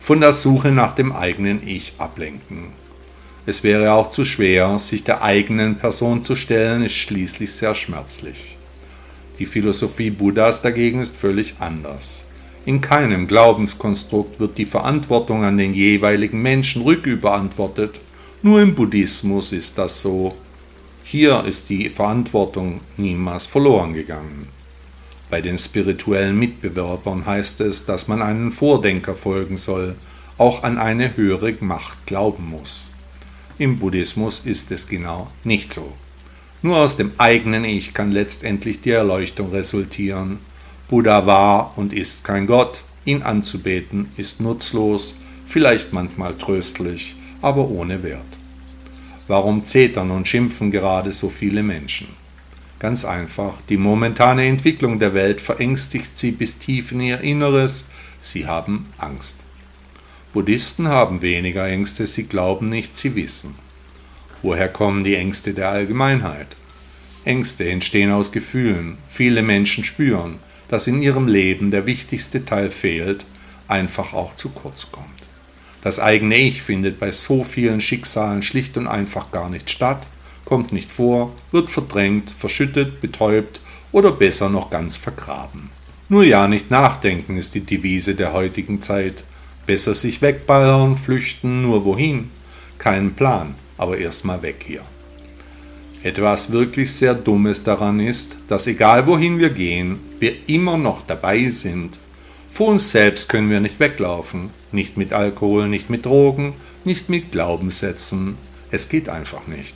von 0.00 0.20
der 0.20 0.32
Suche 0.32 0.70
nach 0.70 0.92
dem 0.92 1.12
eigenen 1.12 1.66
Ich 1.66 1.94
ablenken. 1.98 2.70
Es 3.48 3.62
wäre 3.62 3.92
auch 3.92 4.10
zu 4.10 4.24
schwer, 4.24 4.78
sich 4.80 5.04
der 5.04 5.22
eigenen 5.22 5.76
Person 5.78 6.24
zu 6.24 6.34
stellen, 6.34 6.82
ist 6.82 6.94
schließlich 6.94 7.52
sehr 7.52 7.76
schmerzlich. 7.76 8.56
Die 9.38 9.46
Philosophie 9.46 10.10
Buddhas 10.10 10.62
dagegen 10.62 11.00
ist 11.00 11.16
völlig 11.16 11.54
anders. 11.60 12.25
In 12.66 12.80
keinem 12.80 13.28
Glaubenskonstrukt 13.28 14.40
wird 14.40 14.58
die 14.58 14.64
Verantwortung 14.66 15.44
an 15.44 15.56
den 15.56 15.72
jeweiligen 15.72 16.42
Menschen 16.42 16.82
rücküberantwortet, 16.82 18.00
nur 18.42 18.60
im 18.60 18.74
Buddhismus 18.74 19.52
ist 19.52 19.78
das 19.78 20.02
so. 20.02 20.34
Hier 21.04 21.44
ist 21.44 21.68
die 21.68 21.88
Verantwortung 21.88 22.80
niemals 22.96 23.46
verloren 23.46 23.94
gegangen. 23.94 24.48
Bei 25.30 25.40
den 25.40 25.58
spirituellen 25.58 26.36
Mitbewerbern 26.36 27.24
heißt 27.24 27.60
es, 27.60 27.86
dass 27.86 28.08
man 28.08 28.20
einen 28.20 28.50
Vordenker 28.50 29.14
folgen 29.14 29.56
soll, 29.56 29.94
auch 30.36 30.64
an 30.64 30.76
eine 30.76 31.16
höhere 31.16 31.54
Macht 31.60 32.04
glauben 32.04 32.50
muss. 32.50 32.90
Im 33.58 33.78
Buddhismus 33.78 34.40
ist 34.40 34.72
es 34.72 34.88
genau 34.88 35.28
nicht 35.44 35.72
so. 35.72 35.92
Nur 36.62 36.78
aus 36.78 36.96
dem 36.96 37.12
eigenen 37.18 37.64
Ich 37.64 37.94
kann 37.94 38.10
letztendlich 38.10 38.80
die 38.80 38.90
Erleuchtung 38.90 39.50
resultieren. 39.52 40.40
Buddha 40.88 41.26
war 41.26 41.76
und 41.76 41.92
ist 41.92 42.22
kein 42.22 42.46
Gott. 42.46 42.84
Ihn 43.04 43.22
anzubeten 43.22 44.08
ist 44.16 44.40
nutzlos, 44.40 45.16
vielleicht 45.44 45.92
manchmal 45.92 46.36
tröstlich, 46.36 47.16
aber 47.42 47.68
ohne 47.68 48.02
Wert. 48.02 48.38
Warum 49.28 49.64
zetern 49.64 50.10
und 50.12 50.28
schimpfen 50.28 50.70
gerade 50.70 51.10
so 51.10 51.28
viele 51.28 51.62
Menschen? 51.64 52.08
Ganz 52.78 53.04
einfach, 53.04 53.60
die 53.68 53.78
momentane 53.78 54.46
Entwicklung 54.46 54.98
der 54.98 55.14
Welt 55.14 55.40
verängstigt 55.40 56.16
sie 56.16 56.30
bis 56.30 56.58
tief 56.58 56.92
in 56.92 57.00
ihr 57.00 57.20
Inneres, 57.20 57.86
sie 58.20 58.46
haben 58.46 58.86
Angst. 58.98 59.44
Buddhisten 60.32 60.88
haben 60.88 61.22
weniger 61.22 61.66
Ängste, 61.66 62.06
sie 62.06 62.24
glauben 62.24 62.68
nicht, 62.68 62.94
sie 62.94 63.16
wissen. 63.16 63.54
Woher 64.42 64.68
kommen 64.68 65.02
die 65.02 65.16
Ängste 65.16 65.54
der 65.54 65.70
Allgemeinheit? 65.70 66.56
Ängste 67.24 67.68
entstehen 67.68 68.12
aus 68.12 68.30
Gefühlen. 68.30 68.98
Viele 69.08 69.42
Menschen 69.42 69.82
spüren, 69.82 70.38
dass 70.68 70.86
in 70.86 71.02
ihrem 71.02 71.28
Leben 71.28 71.70
der 71.70 71.86
wichtigste 71.86 72.44
Teil 72.44 72.70
fehlt, 72.70 73.26
einfach 73.68 74.12
auch 74.12 74.34
zu 74.34 74.50
kurz 74.50 74.90
kommt. 74.90 75.06
Das 75.82 76.00
eigene 76.00 76.36
Ich 76.36 76.62
findet 76.62 76.98
bei 76.98 77.10
so 77.10 77.44
vielen 77.44 77.80
Schicksalen 77.80 78.42
schlicht 78.42 78.76
und 78.76 78.88
einfach 78.88 79.30
gar 79.30 79.48
nicht 79.48 79.70
statt, 79.70 80.08
kommt 80.44 80.72
nicht 80.72 80.90
vor, 80.90 81.32
wird 81.52 81.70
verdrängt, 81.70 82.30
verschüttet, 82.30 83.00
betäubt 83.00 83.60
oder 83.92 84.10
besser 84.12 84.48
noch 84.48 84.70
ganz 84.70 84.96
vergraben. 84.96 85.70
Nur 86.08 86.24
ja 86.24 86.48
nicht 86.48 86.70
nachdenken 86.70 87.36
ist 87.36 87.54
die 87.54 87.60
Devise 87.60 88.14
der 88.14 88.32
heutigen 88.32 88.80
Zeit. 88.80 89.24
Besser 89.66 89.94
sich 89.94 90.22
wegballern, 90.22 90.96
flüchten, 90.96 91.62
nur 91.62 91.84
wohin? 91.84 92.30
Keinen 92.78 93.14
Plan, 93.14 93.54
aber 93.76 93.98
erstmal 93.98 94.42
weg 94.42 94.64
hier. 94.66 94.82
Etwas 96.06 96.52
wirklich 96.52 96.92
sehr 96.92 97.14
Dummes 97.16 97.64
daran 97.64 97.98
ist, 97.98 98.38
dass 98.46 98.68
egal 98.68 99.08
wohin 99.08 99.40
wir 99.40 99.50
gehen, 99.50 99.98
wir 100.20 100.34
immer 100.46 100.78
noch 100.78 101.02
dabei 101.04 101.50
sind. 101.50 101.98
Vor 102.48 102.68
uns 102.68 102.92
selbst 102.92 103.28
können 103.28 103.50
wir 103.50 103.58
nicht 103.58 103.80
weglaufen, 103.80 104.50
nicht 104.70 104.96
mit 104.96 105.12
Alkohol, 105.12 105.66
nicht 105.66 105.90
mit 105.90 106.06
Drogen, 106.06 106.54
nicht 106.84 107.08
mit 107.08 107.32
Glaubenssätzen. 107.32 108.36
Es 108.70 108.88
geht 108.88 109.08
einfach 109.08 109.48
nicht. 109.48 109.74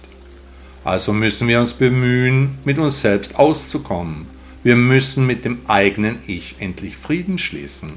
Also 0.85 1.13
müssen 1.13 1.49
wir 1.49 1.59
uns 1.59 1.75
bemühen, 1.75 2.59
mit 2.65 2.79
uns 2.79 3.01
selbst 3.01 3.35
auszukommen. 3.35 4.29
Wir 4.63 4.77
müssen 4.77 5.27
mit 5.27 5.45
dem 5.45 5.59
eigenen 5.67 6.21
Ich 6.29 6.55
endlich 6.61 6.97
Frieden 6.97 7.39
schließen. 7.39 7.95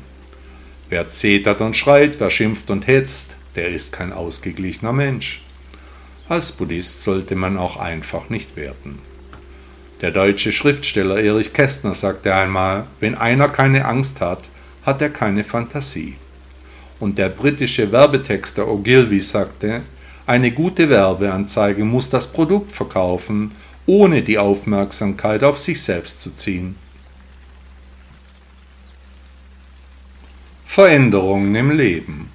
Wer 0.90 1.08
zetert 1.08 1.62
und 1.62 1.76
schreit, 1.76 2.20
wer 2.20 2.32
schimpft 2.32 2.72
und 2.72 2.88
hetzt, 2.88 3.38
der 3.56 3.68
ist 3.68 3.94
kein 3.94 4.12
ausgeglichener 4.12 4.92
Mensch. 4.92 5.44
Als 6.30 6.54
Buddhist 6.54 7.04
sollte 7.04 7.36
man 7.36 7.58
auch 7.58 7.78
einfach 7.78 8.30
nicht 8.30 8.56
werden. 8.56 9.00
Der 10.02 10.12
deutsche 10.12 10.52
Schriftsteller 10.52 11.22
Erich 11.22 11.54
Kästner 11.54 11.94
sagte 11.94 12.34
einmal, 12.34 12.88
wenn 13.00 13.16
einer 13.16 13.50
keine 13.50 13.86
Angst 13.86 14.22
hat, 14.22 14.50
hat 14.84 15.02
er 15.02 15.10
keine 15.10 15.44
Fantasie. 15.44 16.16
Und 17.00 17.18
der 17.18 17.30
britische 17.30 17.92
Werbetexter 17.92 18.68
Ogilvy 18.68 19.20
sagte, 19.20 19.82
eine 20.26 20.52
gute 20.52 20.90
Werbeanzeige 20.90 21.84
muss 21.84 22.08
das 22.08 22.32
Produkt 22.32 22.72
verkaufen, 22.72 23.52
ohne 23.86 24.24
die 24.24 24.38
Aufmerksamkeit 24.38 25.44
auf 25.44 25.60
sich 25.60 25.82
selbst 25.82 26.22
zu 26.22 26.32
ziehen. 26.32 26.78
Veränderungen 30.64 31.54
im 31.54 31.72
Leben. 31.72 32.30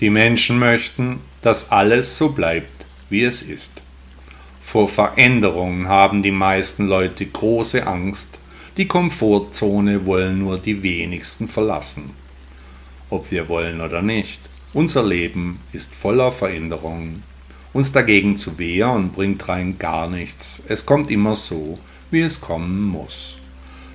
Die 0.00 0.10
Menschen 0.10 0.58
möchten, 0.58 1.20
dass 1.42 1.70
alles 1.70 2.16
so 2.16 2.30
bleibt, 2.30 2.73
wie 3.14 3.22
es 3.22 3.42
ist. 3.42 3.80
Vor 4.60 4.88
Veränderungen 4.88 5.86
haben 5.86 6.24
die 6.24 6.32
meisten 6.32 6.88
Leute 6.88 7.24
große 7.24 7.86
Angst, 7.86 8.40
die 8.76 8.88
Komfortzone 8.88 10.04
wollen 10.04 10.40
nur 10.40 10.58
die 10.58 10.82
wenigsten 10.82 11.48
verlassen. 11.48 12.10
Ob 13.10 13.30
wir 13.30 13.48
wollen 13.48 13.80
oder 13.80 14.02
nicht, 14.02 14.40
unser 14.72 15.04
Leben 15.04 15.60
ist 15.70 15.94
voller 15.94 16.32
Veränderungen. 16.32 17.22
Uns 17.72 17.92
dagegen 17.92 18.36
zu 18.36 18.58
wehren 18.58 19.12
bringt 19.12 19.46
rein 19.46 19.78
gar 19.78 20.10
nichts. 20.10 20.64
Es 20.66 20.84
kommt 20.84 21.08
immer 21.08 21.36
so, 21.36 21.78
wie 22.10 22.22
es 22.22 22.40
kommen 22.40 22.82
muss. 22.82 23.38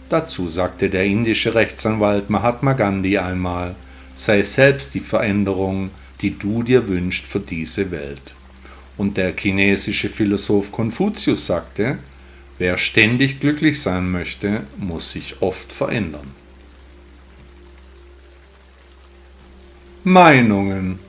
Dazu 0.07 0.47
sagte 0.47 0.89
der 0.89 1.03
indische 1.03 1.55
Rechtsanwalt 1.55 2.29
Mahatma 2.29 2.71
Gandhi 2.71 3.17
einmal, 3.17 3.75
sei 4.13 4.43
selbst 4.43 4.93
die 4.93 5.01
Veränderung, 5.01 5.89
die 6.21 6.39
du 6.39 6.63
dir 6.63 6.87
wünschst 6.87 7.27
für 7.27 7.41
diese 7.41 7.91
Welt. 7.91 8.33
Und 8.99 9.15
der 9.15 9.33
chinesische 9.33 10.09
Philosoph 10.09 10.73
Konfuzius 10.73 11.45
sagte, 11.45 11.99
wer 12.57 12.77
ständig 12.77 13.39
glücklich 13.39 13.81
sein 13.81 14.11
möchte, 14.11 14.63
muss 14.77 15.13
sich 15.13 15.41
oft 15.41 15.71
verändern. 15.71 16.31
Meinungen 20.03 20.99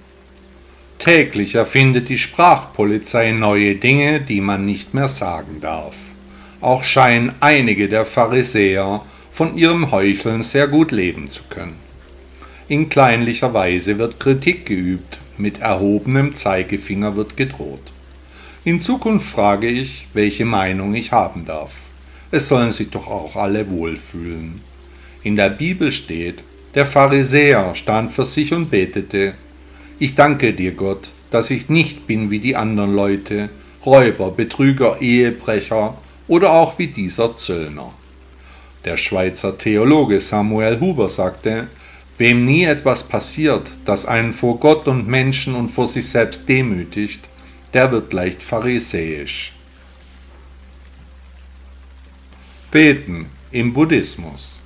Täglich 0.99 1.57
erfindet 1.57 2.09
die 2.11 2.19
Sprachpolizei 2.19 3.33
neue 3.33 3.75
Dinge, 3.75 4.21
die 4.21 4.41
man 4.41 4.65
nicht 4.65 4.95
mehr 4.95 5.09
sagen 5.09 5.61
darf. 5.61 5.97
Auch 6.61 6.85
scheinen 6.85 7.33
einige 7.41 7.89
der 7.89 8.05
Pharisäer 8.05 9.05
von 9.33 9.59
ihrem 9.59 9.91
Heucheln 9.91 10.45
sehr 10.45 10.69
gut 10.69 10.93
leben 10.93 11.29
zu 11.29 11.43
können. 11.51 11.75
In 12.69 12.89
kleinlicher 12.89 13.53
Weise 13.53 13.99
wird 13.99 14.21
Kritik 14.21 14.67
geübt, 14.67 15.19
mit 15.41 15.59
erhobenem 15.59 16.35
Zeigefinger 16.35 17.17
wird 17.17 17.37
gedroht. 17.37 17.93
In 18.65 18.81
Zukunft 18.81 19.27
frage 19.27 19.69
ich, 19.69 20.07
welche 20.13 20.45
Meinung 20.45 20.95
ich 20.95 21.13
haben 21.13 21.45
darf. 21.45 21.77
Es 22.31 22.49
sollen 22.49 22.71
sich 22.71 22.91
doch 22.91 23.09
auch 23.09 23.37
alle 23.37 23.71
wohlfühlen. 23.71 24.61
In 25.23 25.37
der 25.37 25.51
Bibel 25.51 25.91
steht, 25.91 26.45
der 26.75 26.87
Pharisäer 26.87 27.75
stand 27.75 28.13
für 28.13 28.25
sich 28.25 28.55
und 28.55 28.71
betete, 28.71 29.35
ich 29.99 30.15
danke 30.15 30.53
dir, 30.53 30.73
Gott, 30.73 31.11
dass 31.31 31.51
ich 31.51 31.69
nicht 31.69 32.07
bin 32.07 32.31
wie 32.31 32.39
die 32.39 32.57
anderen 32.57 32.95
Leute, 32.95 33.51
Räuber, 33.85 34.31
Betrüger, 34.31 35.01
Ehebrecher 35.01 35.97
oder 36.29 36.53
auch 36.53 36.79
wie 36.79 36.87
dieser 36.87 37.37
Zöllner. 37.37 37.93
Der 38.85 38.97
Schweizer 38.97 39.59
Theologe 39.59 40.21
Samuel 40.21 40.81
Huber 40.81 41.09
sagte, 41.09 41.69
Wem 42.21 42.45
nie 42.45 42.65
etwas 42.65 43.05
passiert, 43.05 43.71
das 43.87 44.05
einen 44.05 44.35
vor 44.35 44.61
Gott 44.61 44.87
und 44.89 45.09
Menschen 45.09 45.55
und 45.55 45.71
vor 45.71 45.87
sich 45.87 46.07
selbst 46.07 46.47
demütigt, 46.51 47.31
der 47.73 47.91
wird 47.93 48.13
leicht 48.13 48.43
pharisäisch. 48.43 49.55
Beten 52.71 53.25
im 53.53 53.73
Buddhismus. 53.73 54.61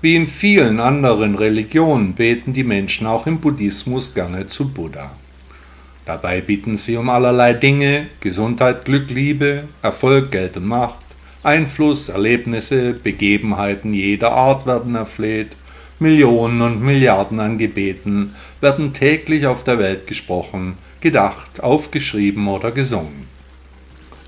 Wie 0.00 0.16
in 0.16 0.26
vielen 0.26 0.80
anderen 0.80 1.34
Religionen 1.34 2.14
beten 2.14 2.54
die 2.54 2.64
Menschen 2.64 3.06
auch 3.06 3.26
im 3.26 3.38
Buddhismus 3.38 4.14
gerne 4.14 4.46
zu 4.46 4.70
Buddha. 4.70 5.10
Dabei 6.06 6.40
bitten 6.40 6.78
sie 6.78 6.96
um 6.96 7.10
allerlei 7.10 7.52
Dinge, 7.52 8.06
Gesundheit, 8.20 8.86
Glück, 8.86 9.10
Liebe, 9.10 9.64
Erfolg, 9.82 10.30
Geld 10.30 10.56
und 10.56 10.68
Macht, 10.68 11.04
Einfluss, 11.42 12.08
Erlebnisse, 12.08 12.94
Begebenheiten 12.94 13.92
jeder 13.92 14.32
Art 14.32 14.64
werden 14.64 14.94
erfleht, 14.94 15.58
Millionen 15.98 16.60
und 16.60 16.82
Milliarden 16.82 17.40
an 17.40 17.56
Gebeten 17.56 18.34
werden 18.60 18.92
täglich 18.92 19.46
auf 19.46 19.64
der 19.64 19.78
Welt 19.78 20.06
gesprochen, 20.06 20.76
gedacht, 21.00 21.62
aufgeschrieben 21.62 22.46
oder 22.48 22.70
gesungen. 22.70 23.26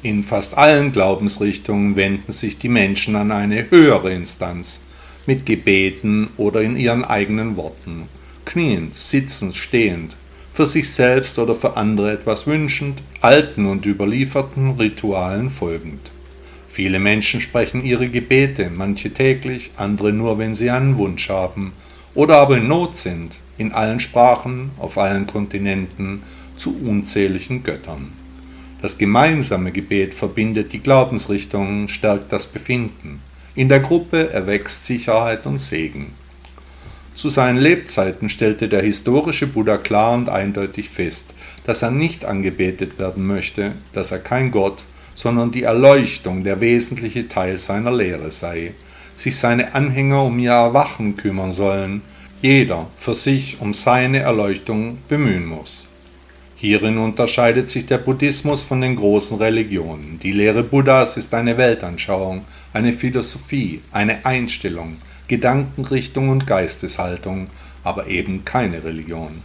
In 0.02 0.25
fast 0.25 0.56
allen 0.56 0.92
Glaubensrichtungen 0.92 1.96
wenden 1.96 2.32
sich 2.32 2.58
die 2.58 2.68
Menschen 2.68 3.16
an 3.16 3.32
eine 3.32 3.70
höhere 3.70 4.12
Instanz, 4.12 4.82
mit 5.26 5.44
Gebeten 5.44 6.28
oder 6.38 6.62
in 6.62 6.76
ihren 6.76 7.04
eigenen 7.04 7.56
Worten, 7.56 8.08
kniend, 8.46 8.94
sitzend, 8.94 9.54
stehend, 9.54 10.16
für 10.54 10.64
sich 10.64 10.90
selbst 10.90 11.38
oder 11.38 11.54
für 11.54 11.76
andere 11.76 12.12
etwas 12.12 12.46
wünschend, 12.46 13.02
alten 13.20 13.66
und 13.66 13.84
überlieferten 13.84 14.70
Ritualen 14.72 15.50
folgend. 15.50 16.10
Viele 16.78 17.00
Menschen 17.00 17.40
sprechen 17.40 17.85
ihre 17.85 18.08
Gebete, 18.08 18.70
manche 18.73 19.12
täglich, 19.12 19.73
andere 19.75 20.12
nur, 20.12 20.38
wenn 20.38 20.54
sie 20.54 20.70
einen 20.70 20.97
Wunsch 20.97 21.28
haben 21.28 21.73
oder 22.14 22.37
aber 22.37 22.56
in 22.56 22.68
Not 22.68 22.97
sind, 22.97 23.40
in 23.56 23.73
allen 23.73 23.99
Sprachen, 23.99 24.70
auf 24.78 24.97
allen 24.97 25.26
Kontinenten, 25.26 26.23
zu 26.56 26.78
unzähligen 26.80 27.64
Göttern. 27.64 28.12
Das 28.80 28.97
gemeinsame 28.97 29.73
Gebet 29.73 30.14
verbindet 30.14 30.73
die 30.73 30.78
Glaubensrichtungen, 30.78 31.88
stärkt 31.88 32.32
das 32.32 32.47
Befinden. 32.47 33.23
In 33.56 33.68
der 33.68 33.80
Gruppe 33.80 34.30
erwächst 34.30 34.85
Sicherheit 34.85 35.47
und 35.47 35.58
Segen. 35.58 36.12
Zu 37.12 37.28
seinen 37.28 37.58
Lebzeiten 37.58 38.28
stellte 38.28 38.68
der 38.68 38.82
historische 38.82 39.49
Buddha 39.49 39.78
klar 39.78 40.14
und 40.14 40.28
eindeutig 40.28 40.90
fest, 40.90 41.35
dass 41.64 41.82
er 41.82 41.90
nicht 41.90 42.25
angebetet 42.25 43.00
werden 43.00 43.26
möchte, 43.26 43.73
dass 43.92 44.12
er 44.12 44.20
kein 44.20 44.52
Gott, 44.52 44.85
sondern 45.18 45.50
die 45.50 45.64
Erleuchtung 45.64 46.44
der 46.44 46.60
wesentliche 46.60 47.26
Teil 47.26 47.58
seiner 47.58 47.90
Lehre 47.90 48.30
sei, 48.30 48.75
sich 49.16 49.37
seine 49.37 49.75
Anhänger 49.75 50.22
um 50.22 50.38
ihr 50.38 50.52
Erwachen 50.52 51.16
kümmern 51.16 51.50
sollen, 51.50 52.02
jeder 52.40 52.87
für 52.96 53.14
sich 53.14 53.56
um 53.60 53.75
seine 53.75 54.20
Erleuchtung 54.20 54.98
bemühen 55.08 55.44
muss. 55.44 55.88
Hierin 56.54 56.98
unterscheidet 56.98 57.68
sich 57.68 57.87
der 57.87 57.98
Buddhismus 57.98 58.62
von 58.62 58.80
den 58.80 58.94
großen 58.94 59.38
Religionen. 59.38 60.20
Die 60.22 60.30
Lehre 60.30 60.62
Buddhas 60.62 61.16
ist 61.16 61.34
eine 61.34 61.58
Weltanschauung, 61.58 62.44
eine 62.72 62.92
Philosophie, 62.92 63.80
eine 63.90 64.25
Einstellung, 64.25 64.98
Gedankenrichtung 65.26 66.28
und 66.28 66.46
Geisteshaltung, 66.46 67.48
aber 67.82 68.06
eben 68.06 68.44
keine 68.44 68.84
Religion. 68.84 69.42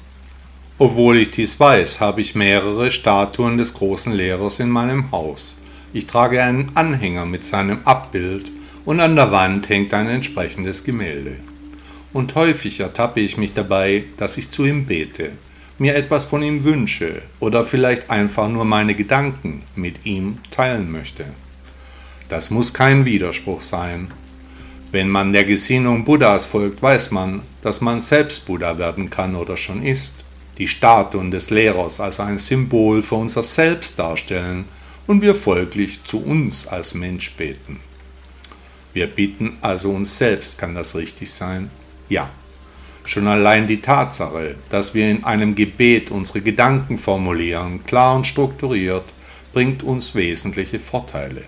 Obwohl 0.78 1.18
ich 1.18 1.32
dies 1.32 1.60
weiß, 1.60 2.00
habe 2.00 2.22
ich 2.22 2.36
mehrere 2.36 2.92
Statuen 2.92 3.58
des 3.58 3.74
großen 3.74 4.14
Lehrers 4.14 4.60
in 4.60 4.70
meinem 4.70 5.12
Haus. 5.12 5.58
Ich 5.94 6.08
trage 6.08 6.42
einen 6.42 6.72
Anhänger 6.74 7.28
mit 7.28 7.46
seinem 7.46 7.80
Abbild 7.86 8.52
und 8.84 9.00
an 9.00 9.16
der 9.16 9.32
Wand 9.32 9.70
hängt 9.70 9.94
ein 9.94 10.08
entsprechendes 10.08 10.84
Gemälde. 10.84 11.36
Und 12.12 12.34
häufig 12.34 12.80
ertappe 12.80 13.20
ich 13.20 13.38
mich 13.38 13.54
dabei, 13.54 14.06
dass 14.18 14.38
ich 14.38 14.50
zu 14.50 14.66
ihm 14.66 14.86
bete, 14.86 15.32
mir 15.78 15.96
etwas 15.96 16.26
von 16.26 16.42
ihm 16.42 16.64
wünsche 16.64 17.22
oder 17.40 17.64
vielleicht 17.64 18.10
einfach 18.10 18.50
nur 18.50 18.66
meine 18.66 18.96
Gedanken 18.96 19.64
mit 19.76 20.06
ihm 20.06 20.40
teilen 20.50 20.92
möchte. 20.92 21.26
Das 22.28 22.50
muss 22.50 22.74
kein 22.74 23.06
Widerspruch 23.06 23.62
sein. 23.62 24.12
Wenn 24.92 25.10
man 25.10 25.32
der 25.32 25.44
Gesinnung 25.44 26.06
Buddhas 26.06 26.46
folgt, 26.46 26.82
weiß 26.82 27.12
man, 27.12 27.42
dass 27.62 27.82
man 27.82 28.02
selbst 28.02 28.46
Buddha 28.48 28.80
werden 28.80 29.12
kann 29.12 29.36
oder 29.36 29.58
schon 29.58 29.84
ist. 29.84 30.26
Die 30.58 30.68
Statuen 30.68 31.30
des 31.30 31.52
Lehrers 31.52 32.00
als 32.00 32.20
ein 32.20 32.38
Symbol 32.40 33.04
für 33.04 33.16
unser 33.16 33.44
Selbst 33.44 33.98
darstellen 34.00 34.66
und 35.08 35.22
wir 35.22 35.36
folglich 35.36 36.04
zu 36.04 36.24
uns 36.24 36.68
als 36.68 36.96
Mensch 36.96 37.36
beten. 37.36 37.80
Wir 38.94 39.08
bitten 39.08 39.58
also 39.62 39.92
uns 39.92 40.18
selbst, 40.18 40.58
kann 40.58 40.76
das 40.76 40.96
richtig 40.96 41.32
sein? 41.32 41.72
Ja. 42.10 42.30
Schon 43.06 43.28
allein 43.28 43.68
die 43.68 43.82
Tatsache, 43.82 44.56
dass 44.70 44.94
wir 44.94 45.10
in 45.12 45.26
einem 45.26 45.56
Gebet 45.56 46.10
unsere 46.10 46.42
Gedanken 46.42 46.98
formulieren, 46.98 47.84
klar 47.84 48.16
und 48.16 48.26
strukturiert, 48.26 49.14
bringt 49.52 49.84
uns 49.84 50.16
wesentliche 50.16 50.80
Vorteile. 50.80 51.44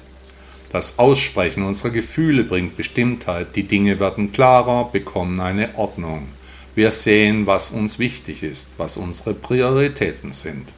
Das 0.69 0.99
Aussprechen 0.99 1.63
unserer 1.63 1.91
Gefühle 1.91 2.43
bringt 2.43 2.75
Bestimmtheit, 2.75 3.55
die 3.55 3.63
Dinge 3.63 4.01
werden 4.01 4.33
klarer, 4.33 4.89
bekommen 4.91 5.39
eine 5.39 5.75
Ordnung. 5.77 6.27
Wir 6.75 6.91
sehen, 6.91 7.47
was 7.47 7.69
uns 7.69 7.99
wichtig 7.99 8.43
ist, 8.43 8.71
was 8.75 8.97
unsere 8.97 9.33
Prioritäten 9.33 10.33
sind. 10.33 10.73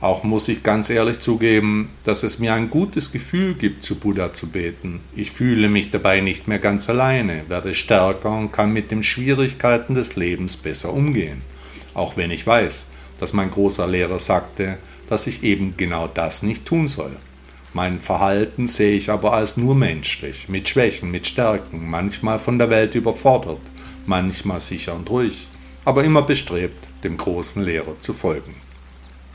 Auch 0.00 0.24
muss 0.24 0.48
ich 0.48 0.62
ganz 0.62 0.88
ehrlich 0.88 1.18
zugeben, 1.18 1.90
dass 2.04 2.22
es 2.22 2.38
mir 2.38 2.54
ein 2.54 2.70
gutes 2.70 3.12
Gefühl 3.12 3.52
gibt, 3.52 3.82
zu 3.82 3.96
Buddha 3.96 4.32
zu 4.32 4.48
beten. 4.48 5.00
Ich 5.14 5.30
fühle 5.30 5.68
mich 5.68 5.90
dabei 5.90 6.22
nicht 6.22 6.48
mehr 6.48 6.58
ganz 6.58 6.88
alleine, 6.88 7.42
werde 7.48 7.74
stärker 7.74 8.30
und 8.30 8.50
kann 8.50 8.72
mit 8.72 8.90
den 8.90 9.02
Schwierigkeiten 9.02 9.94
des 9.94 10.16
Lebens 10.16 10.56
besser 10.56 10.94
umgehen. 10.94 11.42
Auch 11.92 12.16
wenn 12.16 12.30
ich 12.30 12.46
weiß, 12.46 12.86
dass 13.18 13.34
mein 13.34 13.50
großer 13.50 13.86
Lehrer 13.86 14.18
sagte, 14.18 14.78
dass 15.06 15.26
ich 15.26 15.42
eben 15.42 15.76
genau 15.76 16.08
das 16.08 16.42
nicht 16.42 16.64
tun 16.64 16.88
soll. 16.88 17.14
Mein 17.74 18.00
Verhalten 18.00 18.66
sehe 18.66 18.96
ich 18.96 19.10
aber 19.10 19.34
als 19.34 19.58
nur 19.58 19.74
menschlich, 19.74 20.48
mit 20.48 20.68
Schwächen, 20.68 21.10
mit 21.10 21.26
Stärken, 21.26 21.90
manchmal 21.90 22.38
von 22.38 22.58
der 22.58 22.70
Welt 22.70 22.94
überfordert, 22.94 23.60
manchmal 24.06 24.60
sicher 24.60 24.94
und 24.94 25.10
ruhig, 25.10 25.48
aber 25.84 26.04
immer 26.04 26.22
bestrebt, 26.22 26.88
dem 27.04 27.18
großen 27.18 27.62
Lehrer 27.62 28.00
zu 28.00 28.14
folgen. 28.14 28.69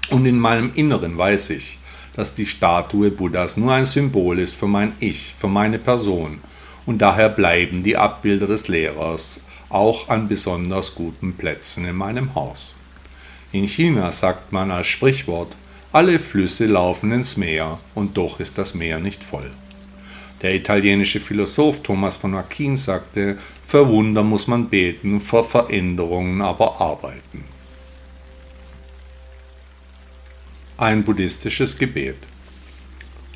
Und 0.10 0.26
in 0.26 0.40
meinem 0.40 0.72
Inneren 0.74 1.18
weiß 1.18 1.50
ich, 1.52 1.80
dass 2.16 2.36
die 2.36 2.46
Statue 2.46 3.12
Buddhas 3.12 3.58
nur 3.58 3.74
ein 3.74 3.86
Symbol 3.86 4.40
ist 4.40 4.56
für 4.56 4.68
mein 4.68 4.94
Ich, 5.00 5.34
für 5.36 5.48
meine 5.48 5.80
Person, 5.80 6.40
und 6.86 7.02
daher 7.02 7.30
bleiben 7.30 7.84
die 7.84 7.98
Abbilder 7.98 8.48
des 8.48 8.68
Lehrers 8.68 9.42
auch 9.70 10.08
an 10.10 10.28
besonders 10.28 10.96
guten 10.96 11.34
Plätzen 11.34 11.86
in 11.86 11.96
meinem 11.96 12.36
Haus. 12.36 12.78
In 13.52 13.68
China 13.68 14.12
sagt 14.12 14.52
man 14.52 14.72
als 14.72 14.88
Sprichwort, 14.88 15.58
alle 15.92 16.20
Flüsse 16.20 16.66
laufen 16.66 17.12
ins 17.12 17.38
Meer, 17.38 17.80
und 17.94 18.18
doch 18.18 18.40
ist 18.40 18.58
das 18.58 18.76
Meer 18.76 19.00
nicht 19.00 19.24
voll. 19.24 19.52
Der 20.42 20.54
italienische 20.54 21.20
Philosoph 21.20 21.82
Thomas 21.82 22.18
von 22.18 22.36
Aquin 22.36 22.78
sagte, 22.78 23.38
für 23.66 23.88
Wunder 23.88 24.22
muss 24.22 24.48
man 24.48 24.70
beten, 24.70 25.20
vor 25.20 25.44
Veränderungen 25.44 26.42
aber 26.42 26.80
arbeiten. 26.80 27.55
Ein 30.78 31.06
buddhistisches 31.06 31.78
Gebet. 31.78 32.18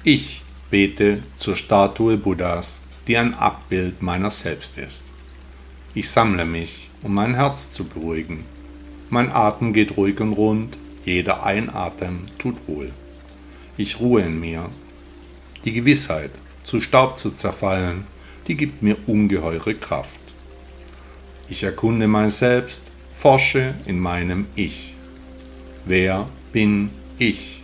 Ich 0.03 0.43
bete 0.69 1.23
zur 1.37 1.55
Statue 1.55 2.17
Buddhas, 2.17 2.81
die 3.07 3.15
ein 3.15 3.33
Abbild 3.33 4.01
meiner 4.01 4.29
selbst 4.29 4.77
ist. 4.77 5.13
Ich 5.93 6.09
sammle 6.09 6.43
mich, 6.43 6.89
um 7.01 7.13
mein 7.13 7.35
Herz 7.35 7.71
zu 7.71 7.85
beruhigen. 7.85 8.43
Mein 9.09 9.31
Atem 9.31 9.71
geht 9.71 9.95
ruhig 9.95 10.19
und 10.19 10.33
rund, 10.33 10.77
jeder 11.05 11.45
Einatmen 11.45 12.25
tut 12.39 12.57
wohl. 12.67 12.91
Ich 13.77 14.01
ruhe 14.01 14.23
in 14.23 14.37
mir. 14.37 14.69
Die 15.63 15.71
Gewissheit, 15.71 16.31
zu 16.65 16.81
Staub 16.81 17.17
zu 17.17 17.31
zerfallen, 17.31 18.03
die 18.47 18.57
gibt 18.57 18.83
mir 18.83 18.97
ungeheure 19.07 19.75
Kraft. 19.75 20.19
Ich 21.47 21.63
erkunde 21.63 22.09
mein 22.09 22.31
Selbst, 22.31 22.91
forsche 23.13 23.75
in 23.85 23.97
meinem 23.97 24.47
Ich. 24.55 24.97
Wer 25.85 26.27
bin 26.51 26.89
ich? 27.19 27.61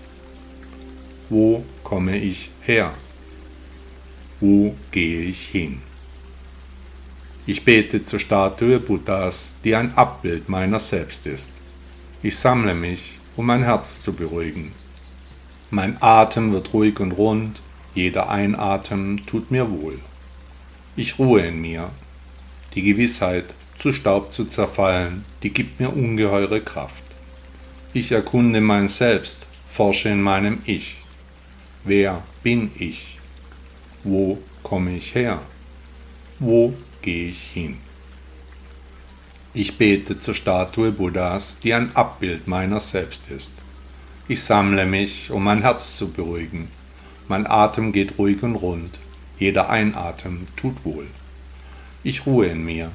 Wo 1.29 1.63
komme 1.83 2.17
ich 2.17 2.51
her? 2.61 2.93
Wo 4.39 4.75
gehe 4.91 5.21
ich 5.21 5.47
hin? 5.47 5.81
Ich 7.47 7.63
bete 7.63 8.03
zur 8.03 8.19
Statue 8.19 8.79
Buddhas, 8.79 9.55
die 9.63 9.75
ein 9.75 9.93
Abbild 9.93 10.49
meiner 10.49 10.79
selbst 10.79 11.25
ist. 11.25 11.51
Ich 12.21 12.37
sammle 12.37 12.75
mich, 12.75 13.19
um 13.37 13.45
mein 13.45 13.63
Herz 13.63 14.01
zu 14.01 14.13
beruhigen. 14.13 14.73
Mein 15.71 16.01
Atem 16.01 16.51
wird 16.51 16.73
ruhig 16.73 16.99
und 16.99 17.13
rund, 17.13 17.61
jeder 17.93 18.29
Einatmen 18.29 19.25
tut 19.25 19.51
mir 19.51 19.71
wohl. 19.71 19.99
Ich 20.97 21.17
ruhe 21.17 21.41
in 21.41 21.61
mir. 21.61 21.91
Die 22.73 22.81
Gewissheit, 22.81 23.55
zu 23.77 23.93
Staub 23.93 24.31
zu 24.31 24.45
zerfallen, 24.45 25.23
die 25.43 25.51
gibt 25.51 25.79
mir 25.79 25.95
ungeheure 25.95 26.61
Kraft. 26.61 27.04
Ich 27.95 28.11
erkunde 28.11 28.59
mein 28.59 28.89
Selbst, 28.89 29.47
forsche 29.65 30.09
in 30.09 30.21
meinem 30.21 30.61
Ich. 30.65 30.97
Wer 31.85 32.23
bin 32.43 32.69
ich? 32.77 33.19
Wo 34.03 34.37
komme 34.63 34.97
ich 34.97 35.15
her? 35.15 35.41
Wo 36.37 36.73
gehe 37.01 37.29
ich 37.29 37.41
hin? 37.53 37.77
Ich 39.53 39.77
bete 39.77 40.19
zur 40.19 40.33
Statue 40.33 40.91
Buddhas, 40.91 41.59
die 41.63 41.73
ein 41.73 41.95
Abbild 41.95 42.47
meiner 42.47 42.81
selbst 42.81 43.31
ist. 43.31 43.53
Ich 44.27 44.43
sammle 44.43 44.85
mich, 44.85 45.31
um 45.31 45.45
mein 45.45 45.61
Herz 45.61 45.95
zu 45.95 46.11
beruhigen. 46.11 46.67
Mein 47.29 47.47
Atem 47.47 47.93
geht 47.93 48.17
ruhig 48.17 48.43
und 48.43 48.57
rund. 48.57 48.99
Jeder 49.39 49.69
Einatmen 49.69 50.47
tut 50.57 50.83
wohl. 50.83 51.07
Ich 52.03 52.25
ruhe 52.25 52.47
in 52.47 52.65
mir. 52.65 52.91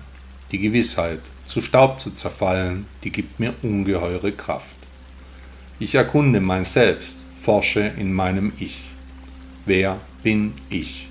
Die 0.53 0.59
Gewissheit, 0.59 1.23
zu 1.47 1.63
Staub 1.63 1.99
zu 1.99 2.11
zerfallen, 2.11 2.85
die 3.03 3.11
gibt 3.11 3.41
mir 3.41 3.55
ungeheure 3.63 4.33
Kraft. 4.33 4.77
Ich 5.83 5.95
erkunde 5.95 6.43
mein 6.43 6.67
Selbst, 6.67 7.27
forsche 7.41 7.81
in 7.81 8.13
meinem 8.13 8.53
Ich. 8.61 8.83
Wer 9.65 9.99
bin 10.23 10.53
ich? 10.69 11.09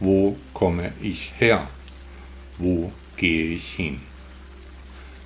Wo 0.00 0.38
komme 0.54 0.92
ich 1.02 1.34
her? 1.38 1.68
Wo 2.56 2.90
gehe 3.18 3.54
ich 3.54 3.68
hin? 3.72 4.00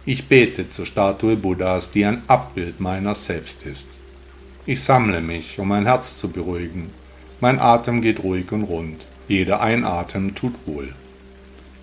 Ich 0.04 0.26
bete 0.26 0.66
zur 0.66 0.84
Statue 0.84 1.36
Buddhas, 1.36 1.92
die 1.92 2.04
ein 2.04 2.22
Abbild 2.26 2.80
meiner 2.80 3.14
selbst 3.14 3.64
ist. 3.64 3.90
Ich 4.66 4.82
sammle 4.82 5.20
mich, 5.20 5.60
um 5.60 5.68
mein 5.68 5.86
Herz 5.86 6.16
zu 6.16 6.32
beruhigen. 6.32 6.90
Mein 7.38 7.60
Atem 7.60 8.02
geht 8.02 8.24
ruhig 8.24 8.50
und 8.50 8.64
rund. 8.64 9.06
Jeder 9.28 9.60
Einatmen 9.60 10.34
tut 10.34 10.54
wohl. 10.66 10.92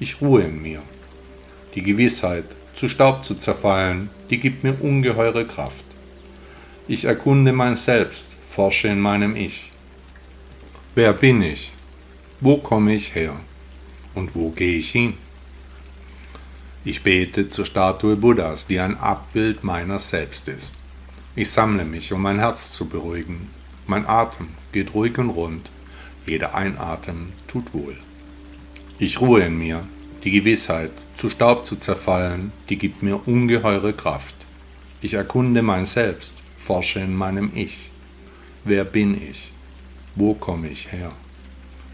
Ich 0.02 0.19
ruhe 0.19 0.41
in 0.41 0.62
mir. 0.62 0.82
Die 1.76 1.82
Gewissheit, 1.82 2.43
zu 2.74 2.89
Staub 2.89 3.24
zu 3.24 3.36
zerfallen, 3.36 4.10
die 4.30 4.38
gibt 4.38 4.65
mir 4.65 4.76
ungeheure 4.82 5.48
Kraft. 5.48 5.86
Ich 6.86 7.06
erkunde 7.06 7.54
mein 7.54 7.78
Selbst, 7.78 8.38
forsche 8.50 8.89
in 8.89 9.00
meinem 9.00 9.38
Ich. 9.38 9.72
Wer 10.96 11.13
bin 11.13 11.41
ich? 11.41 11.72
Wo 12.41 12.58
komme 12.58 12.93
ich 12.93 13.15
her? 13.15 13.38
Und 14.13 14.36
wo 14.36 14.50
gehe 14.50 14.80
ich 14.80 14.89
hin? 14.91 15.13
Ich 16.84 17.02
bete 17.02 17.48
zur 17.48 17.65
Statue 17.65 18.17
Buddhas, 18.17 18.67
die 18.67 18.82
ein 18.82 18.98
Abbild 18.98 19.63
meiner 19.63 19.98
selbst 19.98 20.50
ist. 20.50 20.78
Ich 21.38 21.52
sammle 21.52 21.86
mich, 21.86 22.12
um 22.12 22.22
mein 22.22 22.39
Herz 22.39 22.74
zu 22.74 22.89
beruhigen. 22.89 23.50
Mein 23.88 24.06
Atem 24.06 24.50
geht 24.74 24.93
ruhig 24.93 25.17
und 25.17 25.30
rund. 25.30 25.72
Jeder 26.26 26.54
Einatmen 26.54 27.32
tut 27.48 27.74
wohl. 27.74 27.96
Ich 29.00 29.22
ruhe 29.22 29.43
in 29.43 29.58
mir. 29.58 29.88
Die 30.26 30.32
Gewissheit, 30.32 30.91
zu 31.15 31.30
Staub 31.30 31.65
zu 31.65 31.78
zerfallen, 31.78 32.52
die 32.67 32.78
gibt 32.78 33.04
mir 33.04 33.26
ungeheure 33.26 33.93
Kraft. 33.93 34.36
Ich 35.00 35.13
erkunde 35.13 35.62
mein 35.62 35.86
Selbst, 35.86 36.43
forsche 36.63 37.02
in 37.02 37.13
meinem 37.13 37.52
Ich. 37.54 37.89
Wer 38.63 38.86
bin 38.86 39.21
ich? 39.21 39.52
Wo 40.15 40.34
komme 40.34 40.69
ich 40.69 40.91
her? 40.91 41.12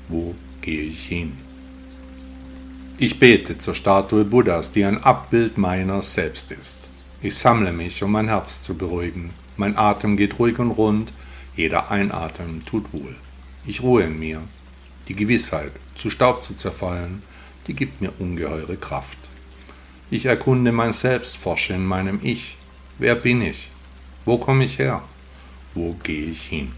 Wo 0.07 0.35
gehe 0.61 0.83
ich 0.83 1.07
hin? 1.07 1.37
Ich 2.99 3.17
bete 3.17 3.57
zur 3.57 3.73
Statue 3.73 4.25
Buddhas, 4.25 4.71
die 4.71 4.85
ein 4.85 5.03
Abbild 5.03 5.57
meiner 5.57 6.01
selbst 6.01 6.51
ist. 6.51 6.87
Ich 7.21 7.35
sammle 7.35 7.73
mich, 7.73 8.03
um 8.03 8.11
mein 8.11 8.27
Herz 8.27 8.61
zu 8.61 8.77
beruhigen. 8.77 9.31
Mein 9.57 9.75
Atem 9.75 10.17
geht 10.17 10.37
ruhig 10.37 10.59
und 10.59 10.71
rund, 10.71 11.13
jeder 11.55 11.89
Einatmen 11.89 12.63
tut 12.65 12.93
wohl. 12.93 13.15
Ich 13.65 13.81
ruhe 13.81 14.03
in 14.03 14.19
mir. 14.19 14.43
Die 15.07 15.15
Gewissheit, 15.15 15.71
zu 15.95 16.11
Staub 16.11 16.43
zu 16.43 16.55
zerfallen, 16.55 17.23
die 17.65 17.73
gibt 17.73 18.01
mir 18.01 18.13
ungeheure 18.19 18.77
Kraft. 18.77 19.17
Ich 20.11 20.27
erkunde 20.27 20.71
mein 20.71 20.93
Selbst, 20.93 21.37
forsche 21.37 21.73
in 21.73 21.85
meinem 21.85 22.19
Ich. 22.21 22.57
Wer 22.99 23.15
bin 23.15 23.41
ich? 23.41 23.71
Wo 24.29 24.37
komme 24.37 24.65
ich 24.65 24.77
her? 24.77 25.01
Wo 25.73 25.95
gehe 26.03 26.25
ich 26.25 26.43
hin? 26.43 26.73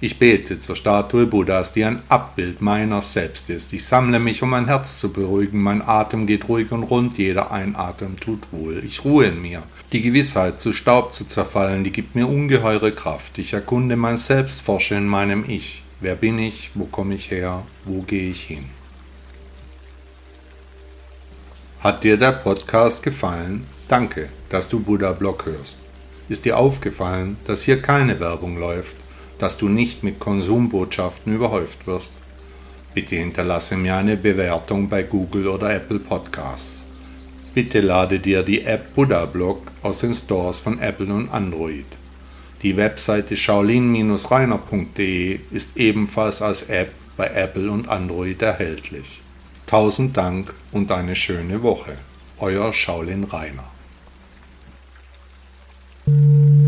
Ich 0.00 0.18
bete 0.18 0.58
zur 0.58 0.74
Statue 0.74 1.26
Buddhas, 1.26 1.74
die 1.74 1.84
ein 1.84 2.00
Abbild 2.08 2.62
meiner 2.62 3.02
selbst 3.02 3.50
ist. 3.50 3.74
Ich 3.74 3.84
sammle 3.84 4.18
mich, 4.18 4.42
um 4.42 4.48
mein 4.48 4.64
Herz 4.64 4.98
zu 4.98 5.12
beruhigen. 5.12 5.62
Mein 5.62 5.86
Atem 5.86 6.26
geht 6.26 6.48
ruhig 6.48 6.72
und 6.72 6.84
rund, 6.84 7.18
jeder 7.18 7.50
Einatmen 7.52 8.16
tut 8.16 8.50
wohl. 8.50 8.82
Ich 8.82 9.04
ruhe 9.04 9.26
in 9.26 9.42
mir. 9.42 9.62
Die 9.92 10.00
Gewissheit, 10.00 10.58
zu 10.58 10.72
Staub 10.72 11.12
zu 11.12 11.26
zerfallen, 11.26 11.84
die 11.84 11.92
gibt 11.92 12.14
mir 12.14 12.26
ungeheure 12.26 12.94
Kraft. 12.94 13.38
Ich 13.38 13.52
erkunde 13.52 13.96
mein 13.96 14.16
Selbst, 14.16 14.62
forsche 14.62 14.94
in 14.94 15.06
meinem 15.06 15.44
Ich. 15.46 15.82
Wer 16.00 16.14
bin 16.14 16.38
ich? 16.38 16.70
Wo 16.72 16.86
komme 16.86 17.14
ich 17.16 17.30
her? 17.30 17.66
Wo 17.84 18.00
gehe 18.00 18.30
ich 18.30 18.44
hin? 18.44 18.70
Hat 21.80 22.04
dir 22.04 22.16
der 22.16 22.32
Podcast 22.32 23.02
gefallen? 23.02 23.66
Danke, 23.86 24.30
dass 24.48 24.66
du 24.66 24.80
Buddha 24.80 25.12
Blog 25.12 25.44
hörst. 25.44 25.89
Ist 26.30 26.46
dir 26.46 26.56
aufgefallen, 26.56 27.36
dass 27.44 27.64
hier 27.64 27.82
keine 27.82 28.20
Werbung 28.20 28.58
läuft? 28.58 28.96
dass 29.40 29.56
du 29.56 29.68
nicht 29.68 30.04
mit 30.04 30.20
Konsumbotschaften 30.20 31.34
überhäuft 31.34 31.86
wirst. 31.86 32.22
Bitte 32.94 33.16
hinterlasse 33.16 33.76
mir 33.76 33.96
eine 33.96 34.18
Bewertung 34.18 34.90
bei 34.90 35.02
Google 35.02 35.48
oder 35.48 35.74
Apple 35.74 35.98
Podcasts. 35.98 36.84
Bitte 37.54 37.80
lade 37.80 38.20
dir 38.20 38.42
die 38.42 38.62
App 38.62 38.94
Buddha 38.94 39.24
Blog 39.24 39.62
aus 39.82 40.00
den 40.00 40.12
Stores 40.12 40.60
von 40.60 40.78
Apple 40.78 41.10
und 41.12 41.30
Android. 41.30 41.86
Die 42.62 42.76
Webseite 42.76 43.34
shaolin-reiner.de 43.34 45.40
ist 45.50 45.78
ebenfalls 45.78 46.42
als 46.42 46.64
App 46.64 46.92
bei 47.16 47.28
Apple 47.28 47.70
und 47.70 47.88
Android 47.88 48.42
erhältlich. 48.42 49.22
Tausend 49.66 50.18
Dank 50.18 50.52
und 50.70 50.92
eine 50.92 51.16
schöne 51.16 51.62
Woche. 51.62 51.96
Euer 52.38 52.74
Shaolin 52.74 53.24
Reiner. 53.24 53.69
Mm-hmm. 56.10 56.59